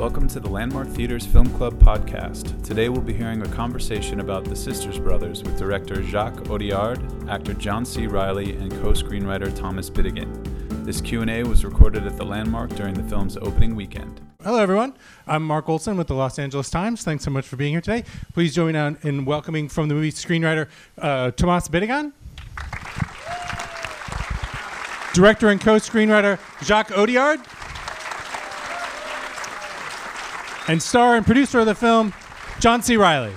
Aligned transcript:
Welcome 0.00 0.28
to 0.28 0.40
the 0.40 0.48
Landmark 0.48 0.88
Theater's 0.88 1.26
Film 1.26 1.50
Club 1.58 1.74
podcast. 1.74 2.64
Today 2.64 2.88
we'll 2.88 3.02
be 3.02 3.12
hearing 3.12 3.42
a 3.42 3.48
conversation 3.48 4.20
about 4.20 4.46
The 4.46 4.56
Sisters 4.56 4.98
Brothers 4.98 5.42
with 5.42 5.58
director 5.58 6.02
Jacques 6.02 6.42
Audiard, 6.44 7.28
actor 7.28 7.52
John 7.52 7.84
C. 7.84 8.06
Reilly, 8.06 8.56
and 8.56 8.72
co-screenwriter 8.80 9.54
Thomas 9.54 9.90
Bidegain. 9.90 10.86
This 10.86 11.02
Q&A 11.02 11.42
was 11.42 11.66
recorded 11.66 12.06
at 12.06 12.16
the 12.16 12.24
Landmark 12.24 12.70
during 12.76 12.94
the 12.94 13.02
film's 13.10 13.36
opening 13.36 13.76
weekend. 13.76 14.22
Hello, 14.42 14.58
everyone. 14.58 14.94
I'm 15.26 15.42
Mark 15.46 15.68
Olsen 15.68 15.98
with 15.98 16.06
the 16.06 16.14
Los 16.14 16.38
Angeles 16.38 16.70
Times. 16.70 17.04
Thanks 17.04 17.22
so 17.22 17.30
much 17.30 17.46
for 17.46 17.56
being 17.56 17.72
here 17.72 17.82
today. 17.82 18.04
Please 18.32 18.54
join 18.54 18.72
me 18.72 18.96
in 19.02 19.26
welcoming 19.26 19.68
from 19.68 19.88
the 19.88 19.94
movie 19.94 20.12
screenwriter 20.12 20.68
uh, 20.96 21.30
Thomas 21.32 21.68
Bidegain, 21.68 22.14
director 25.12 25.50
and 25.50 25.60
co-screenwriter 25.60 26.38
Jacques 26.64 26.88
Audiard, 26.88 27.44
and 30.70 30.80
star 30.80 31.16
and 31.16 31.26
producer 31.26 31.58
of 31.58 31.66
the 31.66 31.74
film, 31.74 32.14
John 32.60 32.80
C. 32.80 32.96
Reilly. 32.96 33.32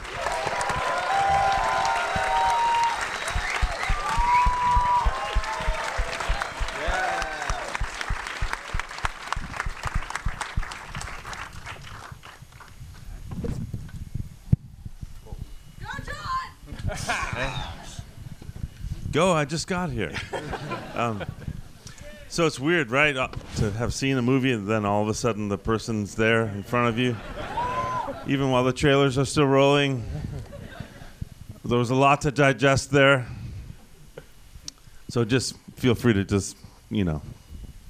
Go, 19.12 19.32
I 19.32 19.46
just 19.46 19.68
got 19.68 19.90
here. 19.90 20.12
um, 20.96 21.24
so 22.34 22.48
it's 22.48 22.60
weird, 22.60 22.90
right? 22.90 23.16
Uh, 23.16 23.28
to 23.58 23.70
have 23.74 23.94
seen 23.94 24.18
a 24.18 24.22
movie 24.22 24.54
and 24.54 24.68
then 24.68 24.86
all 24.86 25.04
of 25.04 25.08
a 25.08 25.14
sudden 25.14 25.50
the 25.50 25.58
person's 25.58 26.16
there 26.16 26.46
in 26.48 26.64
front 26.64 26.90
of 26.90 26.98
you, 26.98 27.16
even 28.26 28.50
while 28.50 28.64
the 28.64 28.74
trailers 28.74 29.20
are 29.20 29.26
still 29.26 29.46
rolling. 29.46 30.04
There 31.64 31.78
was 31.78 31.92
a 31.92 31.96
lot 31.96 32.22
to 32.22 32.32
digest 32.32 32.90
there. 32.90 33.28
So 35.10 35.24
just 35.24 35.56
feel 35.76 35.94
free 35.94 36.14
to 36.14 36.24
just, 36.24 36.58
you 36.90 37.04
know, 37.04 37.22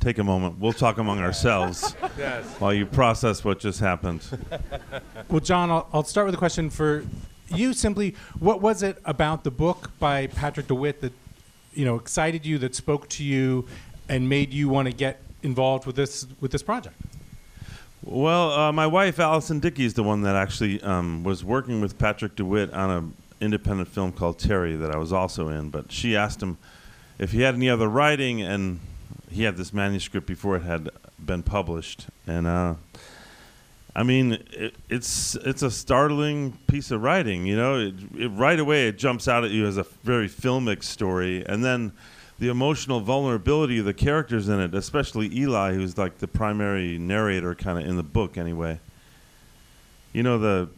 take 0.02 0.17
a 0.17 0.25
moment. 0.25 0.59
We'll 0.59 0.73
talk 0.73 0.97
among 0.97 1.19
ourselves 1.19 1.95
yes. 2.17 2.45
while 2.59 2.73
you 2.73 2.85
process 2.85 3.45
what 3.45 3.59
just 3.59 3.80
happened. 3.80 4.28
Well, 5.30 5.39
John, 5.39 5.72
I'll, 5.72 5.88
I'll 5.94 6.03
start 6.03 6.25
with 6.25 6.35
a 6.35 6.38
question 6.38 6.69
for 6.69 7.05
you. 7.47 7.72
Simply, 7.72 8.17
what 8.39 8.61
was 8.61 8.83
it 8.83 8.97
about 9.05 9.45
the 9.45 9.52
book 9.52 9.91
by 10.00 10.28
Patrick 10.28 10.67
DeWitt 10.67 11.00
that 11.00 11.13
you 11.73 11.85
know 11.85 11.95
excited 11.95 12.45
you, 12.45 12.57
that 12.57 12.75
spoke 12.75 13.07
to 13.09 13.23
you, 13.23 13.66
and 14.14 14.30
made 14.30 14.53
you 14.53 14.69
want 14.69 14.88
to 14.88 14.94
get 14.94 15.19
involved 15.42 15.88
with 15.88 15.95
this 15.95 16.28
with 16.39 16.52
this 16.52 16.61
project? 16.61 16.95
Well, 18.03 18.52
uh, 18.52 18.72
my 18.72 18.86
wife 18.86 19.19
Alison 19.19 19.59
Dickey 19.59 19.86
is 19.86 19.95
the 19.95 20.03
one 20.03 20.22
that 20.22 20.36
actually 20.36 20.81
um, 20.83 21.23
was 21.23 21.44
working 21.44 21.81
with 21.81 21.97
Patrick 21.97 22.36
DeWitt 22.36 22.72
on 22.73 22.89
an 22.89 23.14
independent 23.41 23.89
film 23.89 24.11
called 24.11 24.38
Terri 24.38 24.80
that 24.80 24.91
I 24.91 24.97
was 24.97 25.11
also 25.11 25.50
in. 25.50 25.69
But 25.69 25.91
she 25.91 26.16
asked 26.16 26.44
him 26.44 26.58
if 27.17 27.31
he 27.31 27.41
had 27.41 27.56
any 27.56 27.69
other 27.69 27.88
writing, 27.88 28.41
and 28.41 28.80
he 29.31 29.44
had 29.44 29.58
this 29.58 29.73
manuscript 29.73 30.28
before 30.28 30.58
it 30.58 30.64
had 30.64 30.89
been 31.17 31.41
published. 31.41 32.08
And 32.28 32.45
uh, 32.45 32.75
I 33.95 34.03
mean, 34.03 34.34
it, 34.52 34.75
it's 34.89 35.36
it's 35.36 35.64
a 35.64 35.72
startling 35.72 36.59
piece 36.67 36.91
of 36.91 37.02
writing. 37.02 37.47
You 37.47 37.56
know, 37.56 37.80
it, 37.80 37.95
it, 38.16 38.28
right 38.28 38.59
away 38.59 38.89
it 38.89 39.00
jumps 39.00 39.28
out 39.28 39.44
at 39.44 39.50
you 39.50 39.66
as 39.66 39.78
a 39.78 39.84
very 40.03 40.28
filmic 40.28 40.84
story, 40.84 41.44
and 41.47 41.66
then 41.66 41.94
the 42.39 42.50
emotional 42.50 43.00
vulnerability 43.00 43.80
of 43.80 43.86
the 43.86 43.94
characters 43.94 44.50
in 44.50 44.59
it, 44.59 44.73
especially 44.73 45.34
Eli, 45.36 45.73
who's 45.73 45.98
like 45.98 46.17
the 46.17 46.28
primary 46.28 46.98
narrator 46.98 47.56
kind 47.56 47.80
of 47.80 47.86
in 47.88 47.95
the 47.95 48.03
book 48.03 48.38
anyway. 48.38 48.80
You 50.12 50.23
know 50.23 50.38
the 50.38 50.70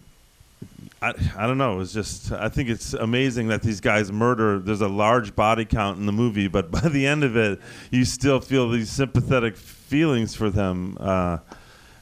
I, 1.01 1.13
I 1.37 1.47
don't 1.47 1.57
know. 1.57 1.81
It's 1.81 1.93
just 1.93 2.31
I 2.31 2.49
think 2.49 2.69
it's 2.69 2.93
amazing 2.93 3.49
that 3.49 3.61
these 3.61 3.81
guys 3.81 4.11
murder. 4.11 4.59
There's 4.59 4.81
a 4.81 4.87
large 4.87 5.35
body 5.35 5.65
count 5.65 5.99
in 5.99 6.05
the 6.05 6.11
movie, 6.11 6.47
but 6.47 6.71
by 6.81 6.81
the 6.81 7.05
end 7.05 7.23
of 7.23 7.35
it, 7.35 7.59
you 7.91 8.05
still 8.05 8.39
feel 8.39 8.69
these 8.69 8.89
sympathetic 8.89 9.55
feelings 9.57 10.35
for 10.35 10.49
them, 10.49 10.97
uh, 10.99 11.37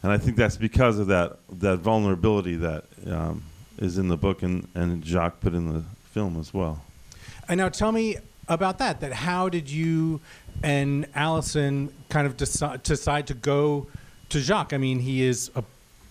and 0.03 0.11
I 0.11 0.17
think 0.17 0.37
that's 0.37 0.57
because 0.57 0.99
of 0.99 1.07
that 1.07 1.37
that 1.59 1.77
vulnerability 1.79 2.55
that 2.57 2.85
um, 3.07 3.43
is 3.77 3.97
in 3.97 4.07
the 4.07 4.17
book 4.17 4.43
and 4.43 4.67
and 4.75 5.03
Jacques 5.03 5.39
put 5.39 5.53
in 5.53 5.73
the 5.73 5.83
film 6.11 6.39
as 6.39 6.53
well. 6.53 6.83
And 7.49 7.57
now 7.57 7.69
tell 7.69 7.91
me 7.91 8.17
about 8.47 8.79
that. 8.79 8.99
That 9.01 9.13
how 9.13 9.49
did 9.49 9.69
you 9.69 10.21
and 10.61 11.07
Alison 11.15 11.93
kind 12.09 12.27
of 12.27 12.37
decide, 12.37 12.83
decide 12.83 13.27
to 13.27 13.33
go 13.33 13.87
to 14.29 14.39
Jacques? 14.39 14.73
I 14.73 14.77
mean, 14.77 14.99
he 14.99 15.23
is 15.23 15.51
a 15.55 15.63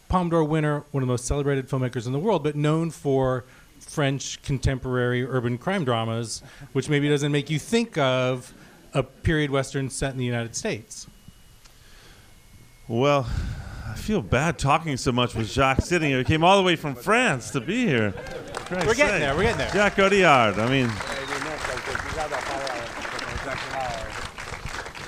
Palme 0.08 0.28
d'Or 0.28 0.44
winner, 0.44 0.84
one 0.90 1.02
of 1.02 1.06
the 1.06 1.12
most 1.12 1.24
celebrated 1.24 1.68
filmmakers 1.68 2.06
in 2.06 2.12
the 2.12 2.18
world, 2.18 2.42
but 2.42 2.54
known 2.54 2.90
for 2.90 3.44
French 3.80 4.40
contemporary 4.42 5.24
urban 5.24 5.58
crime 5.58 5.84
dramas, 5.84 6.42
which 6.72 6.88
maybe 6.88 7.08
doesn't 7.08 7.32
make 7.32 7.50
you 7.50 7.58
think 7.58 7.96
of 7.98 8.52
a 8.94 9.02
period 9.02 9.50
western 9.50 9.88
set 9.88 10.12
in 10.12 10.18
the 10.18 10.24
United 10.24 10.54
States. 10.54 11.06
Well, 12.88 13.26
I 13.88 13.94
feel 13.94 14.22
bad 14.22 14.58
talking 14.58 14.96
so 14.96 15.12
much 15.12 15.34
with 15.34 15.50
Jacques 15.50 15.82
sitting 15.82 16.10
here. 16.10 16.18
He 16.18 16.24
came 16.24 16.44
all 16.44 16.56
the 16.56 16.62
way 16.62 16.76
from 16.76 16.94
France 16.94 17.50
to 17.52 17.60
be 17.60 17.86
here. 17.86 18.12
Christ 18.54 18.86
we're 18.86 18.94
getting 18.94 19.20
there. 19.20 19.34
We're 19.34 19.42
getting 19.42 19.58
there. 19.58 19.70
Jacques 19.72 19.96
Audiard. 19.96 20.58
I 20.58 20.68
mean, 20.68 20.90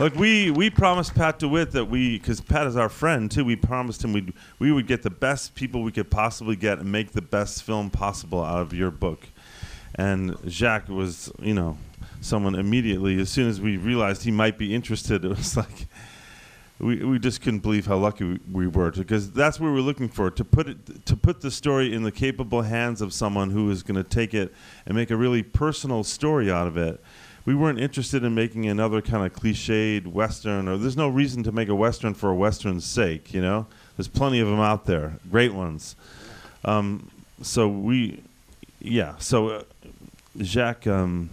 Look, 0.00 0.16
we, 0.16 0.50
we 0.50 0.70
promised 0.70 1.14
Pat 1.14 1.38
DeWitt 1.38 1.70
that 1.70 1.84
we, 1.84 2.18
because 2.18 2.40
Pat 2.40 2.66
is 2.66 2.76
our 2.76 2.88
friend 2.88 3.30
too, 3.30 3.44
we 3.44 3.54
promised 3.54 4.02
him 4.02 4.12
we'd, 4.12 4.32
we 4.58 4.72
would 4.72 4.88
get 4.88 5.02
the 5.02 5.10
best 5.10 5.54
people 5.54 5.84
we 5.84 5.92
could 5.92 6.10
possibly 6.10 6.56
get 6.56 6.80
and 6.80 6.90
make 6.90 7.12
the 7.12 7.22
best 7.22 7.62
film 7.62 7.90
possible 7.90 8.42
out 8.42 8.60
of 8.60 8.74
your 8.74 8.90
book. 8.90 9.28
And 9.94 10.36
Jacques 10.48 10.88
was, 10.88 11.30
you 11.38 11.54
know, 11.54 11.78
someone 12.20 12.56
immediately, 12.56 13.20
as 13.20 13.30
soon 13.30 13.48
as 13.48 13.60
we 13.60 13.76
realized 13.76 14.24
he 14.24 14.32
might 14.32 14.58
be 14.58 14.74
interested, 14.74 15.24
it 15.24 15.28
was 15.28 15.56
like, 15.56 15.86
we, 16.80 17.04
we 17.04 17.20
just 17.20 17.40
couldn't 17.40 17.60
believe 17.60 17.86
how 17.86 17.96
lucky 17.96 18.24
we, 18.24 18.40
we 18.50 18.66
were 18.66 18.90
because 18.90 19.30
that's 19.30 19.60
what 19.60 19.68
we 19.68 19.72
were 19.74 19.80
looking 19.80 20.08
for 20.08 20.28
to 20.28 20.44
put 20.44 20.68
it 20.68 21.06
to 21.06 21.16
put 21.16 21.40
the 21.40 21.52
story 21.52 21.94
in 21.94 22.02
the 22.02 22.10
capable 22.10 22.62
hands 22.62 23.00
of 23.00 23.12
someone 23.12 23.50
who 23.50 23.70
is 23.70 23.84
going 23.84 23.94
to 23.94 24.02
take 24.02 24.34
it 24.34 24.52
and 24.86 24.96
make 24.96 25.12
a 25.12 25.16
really 25.16 25.44
personal 25.44 26.02
story 26.02 26.50
out 26.50 26.66
of 26.66 26.76
it 26.76 27.00
we 27.44 27.54
weren't 27.54 27.78
interested 27.78 28.24
in 28.24 28.34
making 28.34 28.66
another 28.66 29.02
kind 29.02 29.26
of 29.26 29.32
cliched 29.32 30.06
western 30.06 30.68
or 30.68 30.76
there's 30.76 30.96
no 30.96 31.08
reason 31.08 31.42
to 31.42 31.52
make 31.52 31.68
a 31.68 31.74
western 31.74 32.14
for 32.14 32.30
a 32.30 32.34
western's 32.34 32.84
sake 32.84 33.32
you 33.34 33.42
know? 33.42 33.66
There's 33.96 34.08
plenty 34.08 34.40
of 34.40 34.48
them 34.48 34.60
out 34.60 34.86
there 34.86 35.14
great 35.30 35.52
ones. 35.52 35.96
Um, 36.64 37.10
so 37.42 37.68
we 37.68 38.22
yeah 38.80 39.16
so 39.18 39.48
uh, 39.48 39.62
jacques 40.40 40.86
um, 40.86 41.30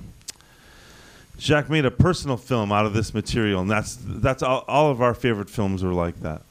jacques 1.40 1.70
made 1.70 1.86
a 1.86 1.92
personal 1.92 2.38
film 2.38 2.72
out 2.72 2.86
of 2.86 2.94
this 2.94 3.14
material 3.14 3.62
and 3.62 3.70
that's 3.70 3.98
that's 4.02 4.44
all, 4.44 4.66
all 4.68 4.92
of 4.92 5.02
our 5.02 5.14
favorite 5.14 5.50
films 5.50 5.84
are 5.84 5.94
like 5.94 6.22
that. 6.22 6.42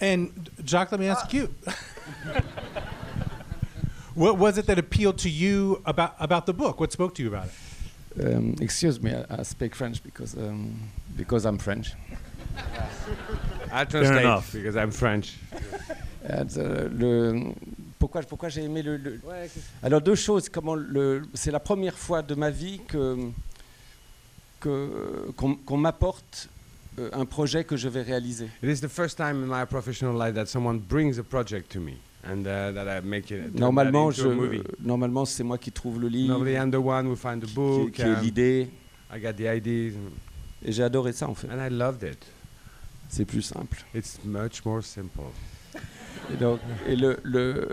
And 0.00 0.50
jacques 0.64 0.92
let 0.92 1.00
me 1.00 1.08
ask 1.08 1.32
you. 1.32 1.54
What 4.14 4.36
was 4.36 4.58
it 4.58 4.66
that 4.66 4.78
appealed 4.78 5.16
to 5.20 5.30
you 5.30 5.80
about 5.86 6.14
about 6.18 6.44
the 6.44 6.52
book? 6.52 6.78
What 6.78 6.92
spoke 6.92 7.14
to 7.14 7.22
you 7.22 7.28
about 7.28 7.46
it 7.46 7.52
um, 8.20 8.54
excuse 8.60 9.00
me, 9.02 9.12
I, 9.12 9.40
I, 9.40 9.42
speak 9.42 9.74
French 9.74 10.02
because 10.02 10.34
um, 10.36 10.74
because 11.16 11.44
I'm 11.44 11.58
French. 11.58 11.94
I 13.72 13.84
translate 13.84 14.42
because 14.52 14.76
I'm 14.76 14.90
French. 14.90 15.36
And, 16.24 16.50
uh, 16.56 16.88
le, 16.92 17.54
pourquoi 17.98 18.22
pourquoi 18.22 18.48
j'ai 18.48 18.62
aimé 18.62 18.82
le, 18.82 18.96
le 18.96 19.20
ouais, 19.24 19.50
alors 19.82 20.00
deux 20.00 20.14
choses 20.14 20.48
comment 20.48 20.74
le 20.74 21.22
c'est 21.34 21.50
la 21.50 21.58
première 21.58 21.98
fois 21.98 22.22
de 22.22 22.34
ma 22.34 22.50
vie 22.50 22.80
que 22.86 23.30
que 24.60 25.32
qu'on 25.36 25.56
qu 25.56 25.76
m'apporte 25.76 26.48
euh, 26.98 27.08
un 27.12 27.24
projet 27.24 27.64
que 27.64 27.76
je 27.76 27.88
vais 27.88 28.02
réaliser. 28.02 28.48
It 28.62 28.68
is 28.68 28.80
the 28.80 28.88
first 28.88 29.16
time 29.16 29.42
in 29.42 29.46
my 29.46 29.64
professional 29.64 30.14
life 30.14 30.34
that 30.34 30.46
someone 30.46 30.78
brings 30.78 31.18
a 31.18 31.24
project 31.24 31.72
to 31.72 31.80
me. 31.80 31.98
And, 32.24 32.46
uh, 32.46 32.70
that 32.72 32.86
I 32.86 33.00
make 33.04 33.32
it, 33.32 33.52
normalement, 33.52 34.12
je, 34.12 34.28
normalement, 34.80 35.24
c'est 35.24 35.42
moi 35.42 35.58
qui 35.58 35.72
trouve 35.72 36.00
le 36.00 36.06
livre. 36.06 36.28
Normally, 36.28 36.54
I'm 36.54 36.70
the 36.70 36.76
one 36.76 37.06
who 37.06 37.16
find 37.16 37.42
the 37.42 37.52
book. 37.52 37.92
Qui, 37.92 38.02
um, 38.02 38.20
l'idée. 38.22 38.70
I 39.12 39.20
got 39.20 39.32
the 39.32 39.46
ideas. 39.46 39.94
Et 40.64 40.70
j'ai 40.70 40.84
adoré 40.84 41.12
ça 41.12 41.28
en 41.28 41.34
fait. 41.34 41.48
And 41.48 41.58
I 41.58 41.68
loved 41.68 42.04
it. 42.04 42.24
C'est 43.08 43.24
plus 43.24 43.42
simple. 43.42 43.84
It's 43.94 44.20
much 44.24 44.64
more 44.64 44.82
simple. 44.82 45.20
Et 46.32 46.36
donc, 46.36 46.60
et 46.86 46.94
le, 46.94 47.18
le 47.24 47.68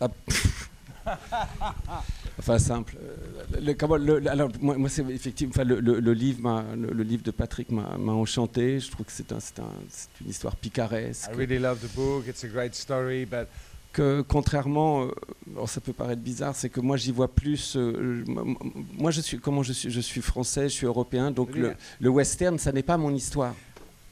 ah, 0.00 0.08
enfin 2.38 2.58
simple. 2.58 2.96
Euh, 3.00 3.60
le, 3.60 4.18
le, 4.20 4.30
alors 4.30 4.50
moi, 4.60 4.76
moi 4.76 4.88
c'est 4.88 5.08
effectivement, 5.10 5.52
enfin, 5.54 5.64
le, 5.64 5.78
livre, 6.12 6.64
le, 6.76 7.02
livre 7.02 7.22
de 7.22 7.30
Patrick 7.30 7.70
m'a 7.70 8.12
enchanté. 8.12 8.80
Je 8.80 8.90
trouve 8.90 9.06
que 9.06 9.12
c'est 9.12 9.32
un, 9.32 9.38
un, 9.38 9.72
une 10.22 10.30
histoire 10.30 10.56
picaresque. 10.56 11.30
I 11.32 11.36
really 11.36 11.58
love 11.58 11.80
the 11.80 11.94
book. 11.94 12.26
It's 12.26 12.44
a 12.44 12.48
great 12.48 12.74
story, 12.74 13.24
but 13.24 13.48
que 13.92 14.22
contrairement, 14.22 15.04
euh, 15.04 15.66
ça 15.66 15.80
peut 15.80 15.92
paraître 15.92 16.22
bizarre, 16.22 16.56
c'est 16.56 16.70
que 16.70 16.80
moi 16.80 16.96
j'y 16.96 17.12
vois 17.12 17.28
plus. 17.28 17.76
Euh, 17.76 18.24
moi 18.98 19.10
je 19.10 19.20
suis, 19.20 19.38
comment 19.38 19.62
je 19.62 19.72
suis, 19.72 19.90
je 19.90 20.00
suis 20.00 20.22
français, 20.22 20.64
je 20.64 20.74
suis 20.74 20.86
européen, 20.86 21.30
donc 21.30 21.54
le, 21.54 21.74
le 22.00 22.08
western, 22.08 22.58
ça 22.58 22.72
n'est 22.72 22.82
pas 22.82 22.96
mon 22.96 23.14
histoire. 23.14 23.54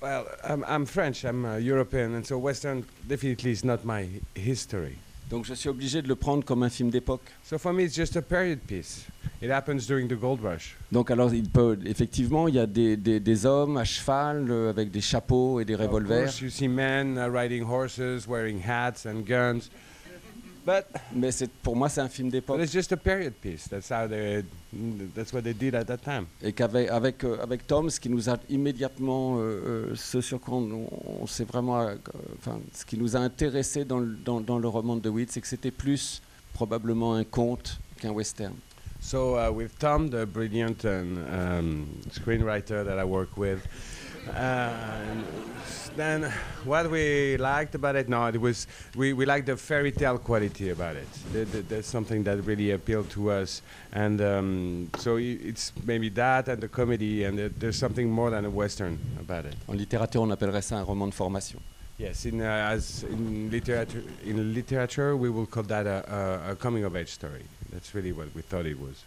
Well, 0.02 0.24
I'm, 0.48 0.64
I'm 0.66 0.86
French, 0.86 1.24
I'm 1.24 1.44
uh, 1.44 1.58
European, 1.58 2.14
and 2.14 2.24
so 2.24 2.38
Western 2.38 2.84
definitely 3.06 3.50
is 3.50 3.64
not 3.64 3.84
my 3.84 4.04
hi- 4.04 4.20
history. 4.34 4.96
Donc 5.30 5.44
je 5.44 5.54
suis 5.54 5.68
obligé 5.68 6.02
de 6.02 6.08
le 6.08 6.16
prendre 6.16 6.44
comme 6.44 6.64
un 6.64 6.68
film 6.68 6.90
d'époque. 6.90 7.22
So 7.44 7.56
for 7.56 7.72
me, 7.72 7.84
it's 7.84 7.94
just 7.94 8.16
a 8.16 8.22
period 8.22 8.58
piece. 8.66 9.06
It 9.40 9.50
happens 9.50 9.86
during 9.86 10.08
the 10.08 10.18
gold 10.18 10.40
rush. 10.42 10.76
Donc 10.90 11.10
alors 11.10 11.32
il 11.32 11.48
peut 11.48 11.78
effectivement 11.86 12.48
il 12.48 12.56
y 12.56 12.58
a 12.58 12.66
des, 12.66 12.96
des- 12.96 13.20
des 13.20 13.46
hommes 13.46 13.76
à 13.76 13.84
cheval 13.84 14.46
euh, 14.50 14.70
avec 14.70 14.90
des 14.90 15.00
chapeaux 15.00 15.60
et 15.60 15.64
des 15.64 15.74
Of 15.74 15.82
revolvers. 15.82 16.24
course, 16.24 16.40
you 16.40 16.50
see 16.50 16.66
men 16.68 17.16
uh, 17.16 17.30
riding 17.30 17.62
horses, 17.64 18.26
wearing 18.28 18.60
hats 18.66 19.06
and 19.06 19.22
guns. 19.24 19.70
But, 20.64 20.84
Mais 21.14 21.32
c'est 21.32 21.50
pour 21.50 21.74
moi 21.74 21.88
c'est 21.88 22.00
un 22.00 22.08
film 22.08 22.28
but 22.28 22.32
d'époque 22.34 22.60
it's 22.60 22.72
just 22.72 22.92
a 22.92 22.96
period 22.96 23.34
piece. 23.40 23.68
That's 23.68 23.90
how 23.90 24.06
they, 24.06 24.44
that's 25.14 25.32
what 25.32 25.42
they 25.42 25.54
did 25.54 25.74
at 25.74 25.84
that 25.84 25.98
time. 25.98 26.26
et 26.42 26.52
qu'avec 26.52 26.88
avec, 26.90 27.24
euh, 27.24 27.38
avec 27.42 27.66
Tom 27.66 27.88
ce 27.90 27.98
qui 27.98 28.08
nous 28.10 28.28
a 28.28 28.36
immédiatement 28.48 29.38
euh, 29.38 29.40
euh, 29.40 29.94
ce 29.94 30.20
sur 30.20 30.40
quoi 30.40 30.54
on, 30.56 30.88
on 31.22 31.26
s'est 31.26 31.44
vraiment 31.44 31.80
euh, 31.80 31.94
enfin 32.38 32.60
ce 32.72 32.84
qui 32.84 32.98
nous 32.98 33.16
a 33.16 33.20
intéressé 33.20 33.84
dans 33.84 33.98
le, 34.00 34.14
dans, 34.24 34.40
dans 34.40 34.58
le 34.58 34.68
roman 34.68 34.96
de 34.96 35.00
DeWitt 35.00 35.30
c'est 35.32 35.40
que 35.40 35.48
c'était 35.48 35.70
plus 35.70 36.20
probablement 36.52 37.14
un 37.14 37.24
conte 37.24 37.78
qu'un 38.00 38.10
western. 38.10 38.54
So 39.02 39.34
uh, 39.38 39.50
with 39.50 39.78
Tom, 39.78 40.10
the 40.10 40.26
brilliant 40.26 40.84
and, 40.84 41.16
um, 41.32 41.86
screenwriter 42.12 42.84
that 42.84 42.98
I 42.98 43.04
work 43.04 43.34
with, 43.38 43.60
uh, 44.28 45.14
then 45.96 46.32
what 46.64 46.90
we 46.90 47.36
liked 47.36 47.74
about 47.74 47.96
it, 47.96 48.08
no, 48.08 48.26
it 48.26 48.40
was 48.40 48.66
we, 48.96 49.12
we 49.12 49.26
liked 49.26 49.46
the 49.46 49.56
fairy 49.56 49.92
tale 49.92 50.18
quality 50.18 50.70
about 50.70 50.96
it. 50.96 51.08
There- 51.32 51.44
there- 51.44 51.62
There's 51.62 51.86
something 51.86 52.22
that 52.24 52.38
really 52.46 52.70
appealed 52.72 53.10
to 53.10 53.30
us, 53.30 53.62
and 53.92 54.20
um, 54.20 54.90
so 54.98 55.16
it's 55.16 55.72
maybe 55.84 56.08
that 56.10 56.48
and 56.48 56.60
the 56.62 56.68
comedy, 56.68 57.24
and 57.24 57.36
there- 57.38 57.48
there's 57.48 57.76
something 57.78 58.10
more 58.10 58.30
than 58.30 58.44
a 58.44 58.50
western 58.50 58.98
about 59.20 59.44
it. 59.46 59.54
En 59.68 59.76
littérature 59.76 60.22
on 60.22 60.30
appellerait 60.30 60.62
ça 60.62 60.76
un 60.78 60.84
roman 60.84 61.08
de 61.08 61.14
formation. 61.14 61.60
Yes, 61.98 62.24
in 62.24 62.40
uh, 62.40 62.44
as 62.72 63.02
in 63.04 63.50
literature, 63.50 64.02
in 64.24 64.54
literature, 64.54 65.16
we 65.16 65.28
will 65.28 65.46
call 65.46 65.64
that 65.64 65.86
a, 65.86 66.04
a, 66.48 66.52
a 66.52 66.56
coming 66.56 66.84
of 66.84 66.96
age 66.96 67.10
story. 67.10 67.44
That's 67.70 67.94
really 67.94 68.12
what 68.12 68.28
we 68.34 68.40
thought 68.42 68.64
it 68.66 68.78
was. 68.80 69.04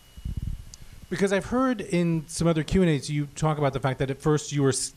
Because 1.10 1.34
I've 1.34 1.46
heard 1.50 1.82
in 1.82 2.24
some 2.28 2.48
other 2.48 2.64
Q 2.64 2.82
and 2.84 2.90
A's 2.92 3.10
you 3.10 3.26
talk 3.36 3.58
about 3.58 3.74
the 3.74 3.80
fact 3.80 3.98
that 4.00 4.10
at 4.12 4.22
first 4.22 4.52
you 4.52 4.62
were 4.64 4.70
s- 4.70 4.94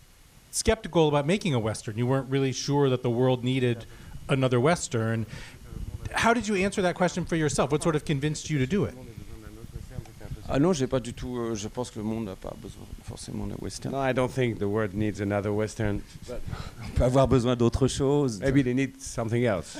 skeptical 0.50 1.08
about 1.08 1.26
making 1.26 1.54
a 1.54 1.58
western. 1.58 1.96
You 1.98 2.06
weren't 2.06 2.30
really 2.30 2.52
sure 2.52 2.88
that 2.90 3.02
the 3.02 3.10
world 3.10 3.44
needed 3.44 3.86
another 4.28 4.58
western. 4.60 5.26
How 6.12 6.32
did 6.34 6.46
you 6.48 6.56
answer 6.56 6.82
that 6.82 6.94
question 6.94 7.24
for 7.24 7.36
yourself? 7.36 7.70
What 7.72 7.82
sort 7.82 7.96
of 7.96 8.04
convinced 8.04 8.48
you 8.50 8.58
to 8.58 8.66
do 8.66 8.84
it? 8.84 8.94
Ah 10.48 10.58
non, 10.60 10.72
j'ai 10.72 10.86
pas 10.86 11.00
du 11.00 11.12
tout. 11.12 11.36
euh, 11.38 11.54
je 11.56 11.66
pense 11.66 11.90
que 11.90 11.98
le 11.98 12.04
monde 12.04 12.26
n'a 12.26 12.36
pas 12.36 12.54
besoin 12.62 12.84
forcément 13.02 13.48
d'un 13.48 13.56
western. 13.60 13.92
No, 13.92 13.98
I 14.00 14.12
don't 14.12 14.30
think 14.30 14.60
the 14.60 14.68
world 14.68 14.94
needs 14.94 15.20
another 15.20 15.52
western. 15.52 16.00
On 16.30 16.90
peut 16.94 17.02
avoir 17.04 17.26
besoin 17.26 17.56
d'autre 17.56 17.88
chose. 17.88 18.38
Maybe 18.38 18.62
they 18.62 18.72
need 18.72 19.00
something 19.02 19.42
else. 19.44 19.76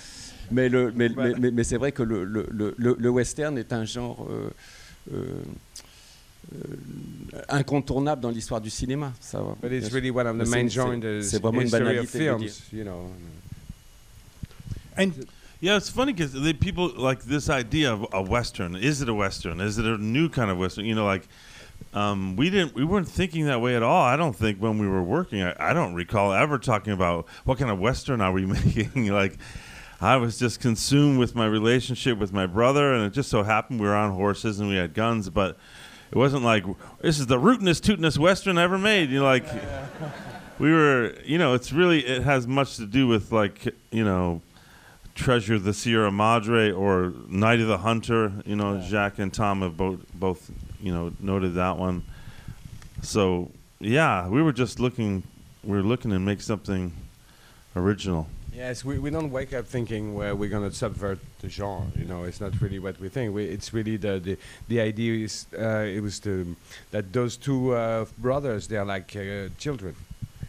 Mais, 0.50 0.68
le, 0.68 0.90
mais, 0.92 1.08
mais, 1.16 1.34
mais- 1.38 1.50
mais 1.52 1.62
c'est 1.64 1.76
vrai 1.76 1.92
que 1.92 2.02
le, 2.02 2.24
le, 2.24 2.74
le, 2.76 3.08
western 3.10 3.56
est 3.58 3.72
un 3.72 3.84
genre 3.84 4.26
euh, 4.28 4.50
euh, 5.12 5.40
incontournable 7.50 8.22
dans 8.22 8.30
l'histoire 8.30 8.60
du 8.60 8.70
cinéma. 8.70 9.12
Ça, 9.20 9.40
But 9.60 9.72
it's 9.72 9.92
really 9.92 10.10
one 10.10 10.26
of 10.26 10.36
the 10.38 10.48
main 10.48 10.68
c'est- 10.68 10.74
genres 10.74 11.22
c'est 11.22 11.40
vraiment 11.42 11.60
une 11.60 11.66
of 11.66 11.72
banalité 11.72 12.18
de 12.18 12.24
le 12.24 12.38
films. 12.38 12.48
You 12.72 12.84
know. 12.84 13.10
And 14.96 15.12
Yeah, 15.60 15.76
it's 15.78 15.88
funny 15.88 16.12
because 16.12 16.34
people 16.60 16.92
like 16.98 17.24
this 17.24 17.48
idea 17.48 17.90
of 17.90 18.06
a 18.12 18.20
western. 18.22 18.76
Is 18.76 19.00
it 19.00 19.08
a 19.08 19.14
western? 19.14 19.60
Is 19.60 19.78
it 19.78 19.86
a 19.86 19.96
new 19.96 20.28
kind 20.28 20.50
of 20.50 20.58
western? 20.58 20.84
You 20.84 20.94
know, 20.94 21.06
like 21.06 21.26
um, 21.94 22.36
we 22.36 22.50
didn't, 22.50 22.74
we 22.74 22.84
weren't 22.84 23.08
thinking 23.08 23.46
that 23.46 23.60
way 23.62 23.74
at 23.74 23.82
all. 23.82 24.02
I 24.04 24.16
don't 24.16 24.36
think 24.36 24.58
when 24.58 24.78
we 24.78 24.86
were 24.86 25.02
working, 25.02 25.42
I, 25.42 25.54
I 25.58 25.72
don't 25.72 25.94
recall 25.94 26.32
ever 26.34 26.58
talking 26.58 26.92
about 26.92 27.26
what 27.44 27.58
kind 27.58 27.70
of 27.70 27.78
western 27.78 28.20
are 28.20 28.32
we 28.32 28.44
making. 28.64 29.06
like, 29.10 29.38
I 29.98 30.16
was 30.18 30.38
just 30.38 30.60
consumed 30.60 31.18
with 31.18 31.34
my 31.34 31.46
relationship 31.46 32.18
with 32.18 32.34
my 32.34 32.44
brother, 32.46 32.92
and 32.92 33.06
it 33.06 33.14
just 33.14 33.30
so 33.30 33.42
happened 33.42 33.80
we 33.80 33.86
were 33.86 33.96
on 33.96 34.12
horses 34.12 34.60
and 34.60 34.68
we 34.68 34.76
had 34.76 34.92
guns, 34.92 35.30
but 35.30 35.56
it 36.10 36.16
wasn't 36.16 36.44
like 36.44 36.64
this 37.00 37.18
is 37.18 37.26
the 37.26 37.38
rootinest, 37.38 37.82
tootinest 37.82 38.18
western 38.18 38.58
ever 38.58 38.78
made. 38.78 39.10
You 39.10 39.20
know, 39.20 39.24
like 39.24 39.46
we 40.58 40.72
were, 40.72 41.14
you 41.24 41.38
know, 41.38 41.54
it's 41.54 41.72
really 41.72 42.06
it 42.06 42.22
has 42.22 42.46
much 42.46 42.76
to 42.76 42.86
do 42.86 43.06
with 43.06 43.32
like 43.32 43.74
you 43.90 44.04
know 44.04 44.40
Treasure 45.14 45.58
the 45.58 45.72
Sierra 45.72 46.12
Madre 46.12 46.70
or 46.70 47.12
Night 47.28 47.60
of 47.60 47.68
the 47.68 47.78
Hunter. 47.78 48.32
You 48.44 48.56
know, 48.56 48.80
Jack 48.80 49.18
and 49.18 49.32
Tom 49.32 49.62
have 49.62 49.76
both 49.76 50.00
both 50.14 50.50
you 50.80 50.92
know 50.92 51.12
noted 51.20 51.54
that 51.54 51.76
one. 51.76 52.04
So 53.02 53.50
yeah, 53.80 54.28
we 54.28 54.42
were 54.42 54.52
just 54.52 54.78
looking. 54.78 55.22
We 55.64 55.76
were 55.76 55.82
looking 55.82 56.10
to 56.12 56.18
make 56.18 56.40
something 56.40 56.92
original. 57.74 58.28
Yes, 58.56 58.86
we, 58.86 58.98
we 58.98 59.10
don't 59.10 59.30
wake 59.30 59.52
up 59.52 59.66
thinking 59.66 60.14
where 60.14 60.34
we're 60.34 60.48
going 60.48 60.66
to 60.66 60.74
subvert 60.74 61.18
the 61.40 61.50
genre. 61.50 61.88
You 61.94 62.06
know, 62.06 62.24
it's 62.24 62.40
not 62.40 62.58
really 62.62 62.78
what 62.78 62.98
we 62.98 63.10
think. 63.10 63.34
We, 63.34 63.44
it's 63.44 63.74
really 63.74 63.98
the 63.98 64.18
the, 64.18 64.38
the 64.68 64.80
idea 64.80 65.24
is 65.24 65.44
uh, 65.58 65.84
it 65.84 66.00
was 66.00 66.20
the 66.20 66.46
that 66.90 67.12
those 67.12 67.36
two 67.36 67.74
uh, 67.74 68.06
brothers 68.16 68.66
they 68.66 68.78
are 68.78 68.86
like 68.86 69.14
uh, 69.14 69.50
children. 69.58 69.94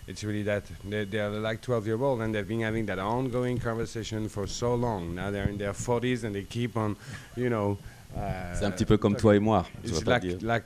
It's 0.08 0.24
really 0.24 0.44
that 0.44 0.64
they 0.86 1.04
they 1.04 1.20
are 1.20 1.32
like 1.32 1.60
12 1.62 1.86
year 1.86 2.02
old 2.02 2.22
and 2.22 2.34
they've 2.34 2.48
been 2.48 2.62
having 2.62 2.86
that 2.86 2.98
ongoing 2.98 3.58
conversation 3.58 4.30
for 4.30 4.48
so 4.48 4.74
long. 4.76 5.14
Now 5.16 5.30
they're 5.30 5.50
in 5.50 5.58
their 5.58 5.74
40s 5.74 6.24
and 6.24 6.34
they 6.34 6.44
keep 6.44 6.78
on, 6.78 6.96
you 7.36 7.50
know. 7.50 7.78
Uh, 8.16 8.54
C'est 8.56 8.64
un 8.64 8.72
petit 8.72 8.86
peu 8.86 8.98
comme 8.98 9.18
toi 9.18 9.36
et 9.36 9.40
moi. 9.40 9.66
It's 9.84 10.06
like, 10.06 10.24
like 10.42 10.64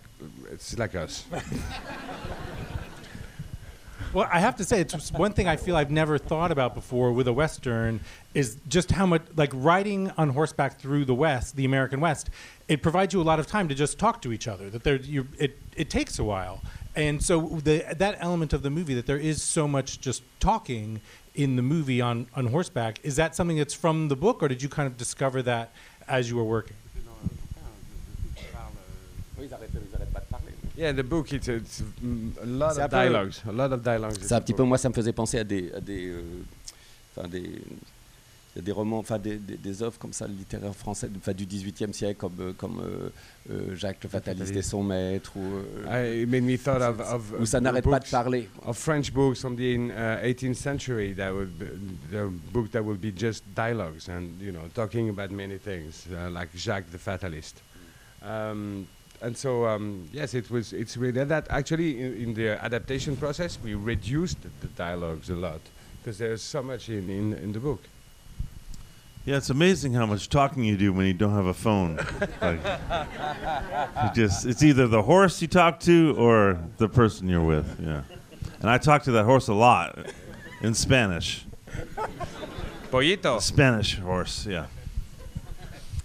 it's 0.51 0.77
like 0.77 0.93
us. 0.93 1.25
well, 4.13 4.27
I 4.31 4.39
have 4.39 4.57
to 4.57 4.65
say, 4.65 4.81
it's 4.81 5.11
one 5.11 5.33
thing 5.33 5.47
I 5.47 5.55
feel 5.55 5.75
I've 5.77 5.91
never 5.91 6.17
thought 6.17 6.51
about 6.51 6.75
before 6.75 7.11
with 7.13 7.27
a 7.27 7.33
western 7.33 8.01
is 8.33 8.57
just 8.67 8.91
how 8.91 9.05
much 9.05 9.21
like 9.35 9.51
riding 9.53 10.11
on 10.17 10.29
horseback 10.29 10.79
through 10.79 11.05
the 11.05 11.15
West, 11.15 11.55
the 11.55 11.65
American 11.65 12.01
West. 12.01 12.29
It 12.67 12.81
provides 12.81 13.13
you 13.13 13.21
a 13.21 13.23
lot 13.23 13.39
of 13.39 13.47
time 13.47 13.67
to 13.69 13.75
just 13.75 13.97
talk 13.97 14.21
to 14.23 14.33
each 14.33 14.47
other. 14.47 14.69
That 14.69 14.83
there, 14.83 14.97
you, 14.97 15.27
it 15.37 15.57
it 15.75 15.89
takes 15.89 16.19
a 16.19 16.23
while, 16.23 16.61
and 16.95 17.23
so 17.23 17.59
the 17.63 17.85
that 17.97 18.17
element 18.19 18.53
of 18.53 18.63
the 18.63 18.69
movie 18.69 18.93
that 18.95 19.05
there 19.05 19.17
is 19.17 19.41
so 19.41 19.67
much 19.67 20.01
just 20.01 20.23
talking 20.39 21.01
in 21.35 21.55
the 21.55 21.61
movie 21.61 22.01
on 22.01 22.27
on 22.35 22.47
horseback. 22.47 22.99
Is 23.03 23.15
that 23.15 23.35
something 23.35 23.57
that's 23.57 23.73
from 23.73 24.09
the 24.09 24.15
book, 24.15 24.43
or 24.43 24.47
did 24.47 24.61
you 24.61 24.69
kind 24.69 24.87
of 24.87 24.97
discover 24.97 25.41
that 25.43 25.71
as 26.07 26.29
you 26.29 26.35
were 26.35 26.43
working? 26.43 26.75
Yeah, 30.81 30.93
the 30.93 31.03
book 31.03 31.31
it's, 31.31 31.47
it's 31.47 31.83
a 32.41 32.45
lot 32.47 32.75
of 32.75 32.89
dialogues, 32.89 33.43
a 33.47 33.51
lot 33.51 33.71
of 33.71 33.83
dialogues. 33.83 34.17
C'est 34.19 34.33
un 34.33 34.41
petit 34.41 34.55
peu, 34.55 34.63
moi, 34.63 34.79
ça 34.79 34.89
me 34.89 34.95
faisait 34.95 35.13
penser 35.13 35.37
à 35.37 35.43
des, 35.43 35.71
à 35.73 35.79
des, 35.79 36.11
euh, 37.19 37.21
des, 38.55 38.71
romans, 38.71 38.97
enfin 38.97 39.19
des, 39.19 39.37
des, 39.37 39.57
des 39.57 39.83
œuvres 39.83 40.00
comme 40.00 40.11
ça 40.11 40.25
littéraires 40.25 40.75
français, 40.75 41.07
enfin 41.15 41.33
du 41.33 41.45
XVIIIe 41.45 41.93
siècle, 41.93 42.17
comme 42.19 42.33
euh, 42.39 42.53
comme 42.53 42.81
euh, 42.81 43.09
euh, 43.51 43.75
Jacques 43.75 44.00
le 44.01 44.09
Fataliste 44.09 44.55
et 44.55 44.63
son 44.63 44.81
maître, 44.81 45.33
ou 45.38 45.59
I, 45.88 46.23
it 46.23 46.27
made 46.27 46.41
me 46.41 46.57
thought 46.57 46.81
of, 46.81 47.00
of 47.00 47.33
où 47.39 47.45
ça 47.45 47.61
n'arrête 47.61 47.88
pas 47.88 48.00
de 48.00 48.09
parler. 48.09 48.50
Of 48.65 48.75
French 48.75 49.13
books 49.13 49.39
from 49.39 49.55
the 49.57 49.91
uh, 49.91 50.25
18th 50.25 50.55
century 50.55 51.13
that 51.13 51.31
would 51.31 51.59
be, 51.59 51.65
the 52.09 52.25
book 52.51 52.71
that 52.71 52.81
would 52.83 53.00
be 53.00 53.13
just 53.15 53.43
dialogues 53.53 54.09
and 54.09 54.41
you 54.41 54.51
know 54.51 54.67
talking 54.73 55.09
about 55.09 55.29
many 55.29 55.59
things 55.59 56.07
uh, 56.11 56.31
like 56.31 56.50
Jacques 56.55 56.89
the 56.89 56.97
Fatalist. 56.97 57.61
Um, 58.23 58.88
and 59.21 59.37
so 59.37 59.65
um, 59.67 60.09
yes, 60.11 60.33
it 60.33 60.49
was. 60.49 60.73
It's 60.73 60.97
really 60.97 61.23
that 61.23 61.47
actually 61.49 61.99
in, 61.99 62.13
in 62.17 62.33
the 62.33 62.63
adaptation 62.63 63.15
process 63.15 63.57
we 63.63 63.75
reduced 63.75 64.41
the, 64.41 64.49
the 64.61 64.67
dialogues 64.67 65.29
a 65.29 65.35
lot 65.35 65.61
because 66.01 66.17
there's 66.17 66.41
so 66.41 66.63
much 66.63 66.89
in, 66.89 67.09
in, 67.09 67.33
in 67.33 67.51
the 67.51 67.59
book. 67.59 67.83
Yeah, 69.23 69.37
it's 69.37 69.51
amazing 69.51 69.93
how 69.93 70.07
much 70.07 70.29
talking 70.29 70.63
you 70.63 70.75
do 70.75 70.91
when 70.91 71.05
you 71.05 71.13
don't 71.13 71.35
have 71.35 71.45
a 71.45 71.53
phone. 71.53 71.97
like, 72.41 72.59
you 74.03 74.09
just 74.15 74.47
it's 74.47 74.63
either 74.63 74.87
the 74.87 75.03
horse 75.03 75.41
you 75.41 75.47
talk 75.47 75.79
to 75.81 76.15
or 76.17 76.59
the 76.77 76.89
person 76.89 77.29
you're 77.29 77.43
with. 77.43 77.79
Yeah, 77.79 78.01
and 78.61 78.69
I 78.69 78.79
talk 78.79 79.03
to 79.03 79.11
that 79.11 79.25
horse 79.25 79.47
a 79.47 79.53
lot 79.53 80.07
in 80.61 80.73
Spanish. 80.73 81.45
Pollito. 82.89 83.39
Spanish 83.39 83.97
horse. 83.99 84.45
Yeah. 84.45 84.65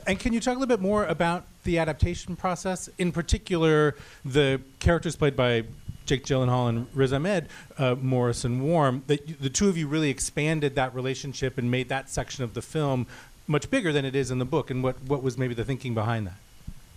And 0.07 0.21
can 0.21 0.33
you 0.33 0.41
talk 0.41 0.57
a 0.57 0.59
little 0.59 0.69
bit 0.69 0.81
more 0.81 1.05
about 1.07 1.45
the 1.67 1.79
adaptation 1.79 2.35
process? 2.37 2.89
In 2.97 3.13
particular, 3.13 3.95
the 4.25 4.63
characters 4.79 5.17
played 5.17 5.37
by 5.37 5.65
Jake 6.07 6.25
Gyllenhaal 6.25 6.69
and 6.71 6.87
Riz 6.95 7.13
Ahmed, 7.13 7.49
uh, 7.77 7.97
Morris 7.97 8.45
and 8.45 8.63
Warm, 8.63 9.03
that 9.09 9.41
the 9.41 9.51
two 9.51 9.69
of 9.69 9.77
you 9.77 9.87
really 9.87 10.09
expanded 10.09 10.77
that 10.77 10.95
relationship 10.95 11.59
and 11.59 11.71
made 11.71 11.89
that 11.91 12.09
section 12.09 12.45
of 12.45 12.55
the 12.55 12.63
film 12.63 13.07
much 13.47 13.71
bigger 13.71 13.93
than 13.93 14.05
it 14.05 14.17
is 14.17 14.31
in 14.31 14.39
the 14.39 14.45
book. 14.45 14.71
And 14.71 14.83
what, 14.83 15.03
what 15.03 15.23
was 15.23 15.37
maybe 15.37 15.55
the 15.55 15.65
thinking 15.65 15.95
behind 15.95 16.29
that? 16.29 16.37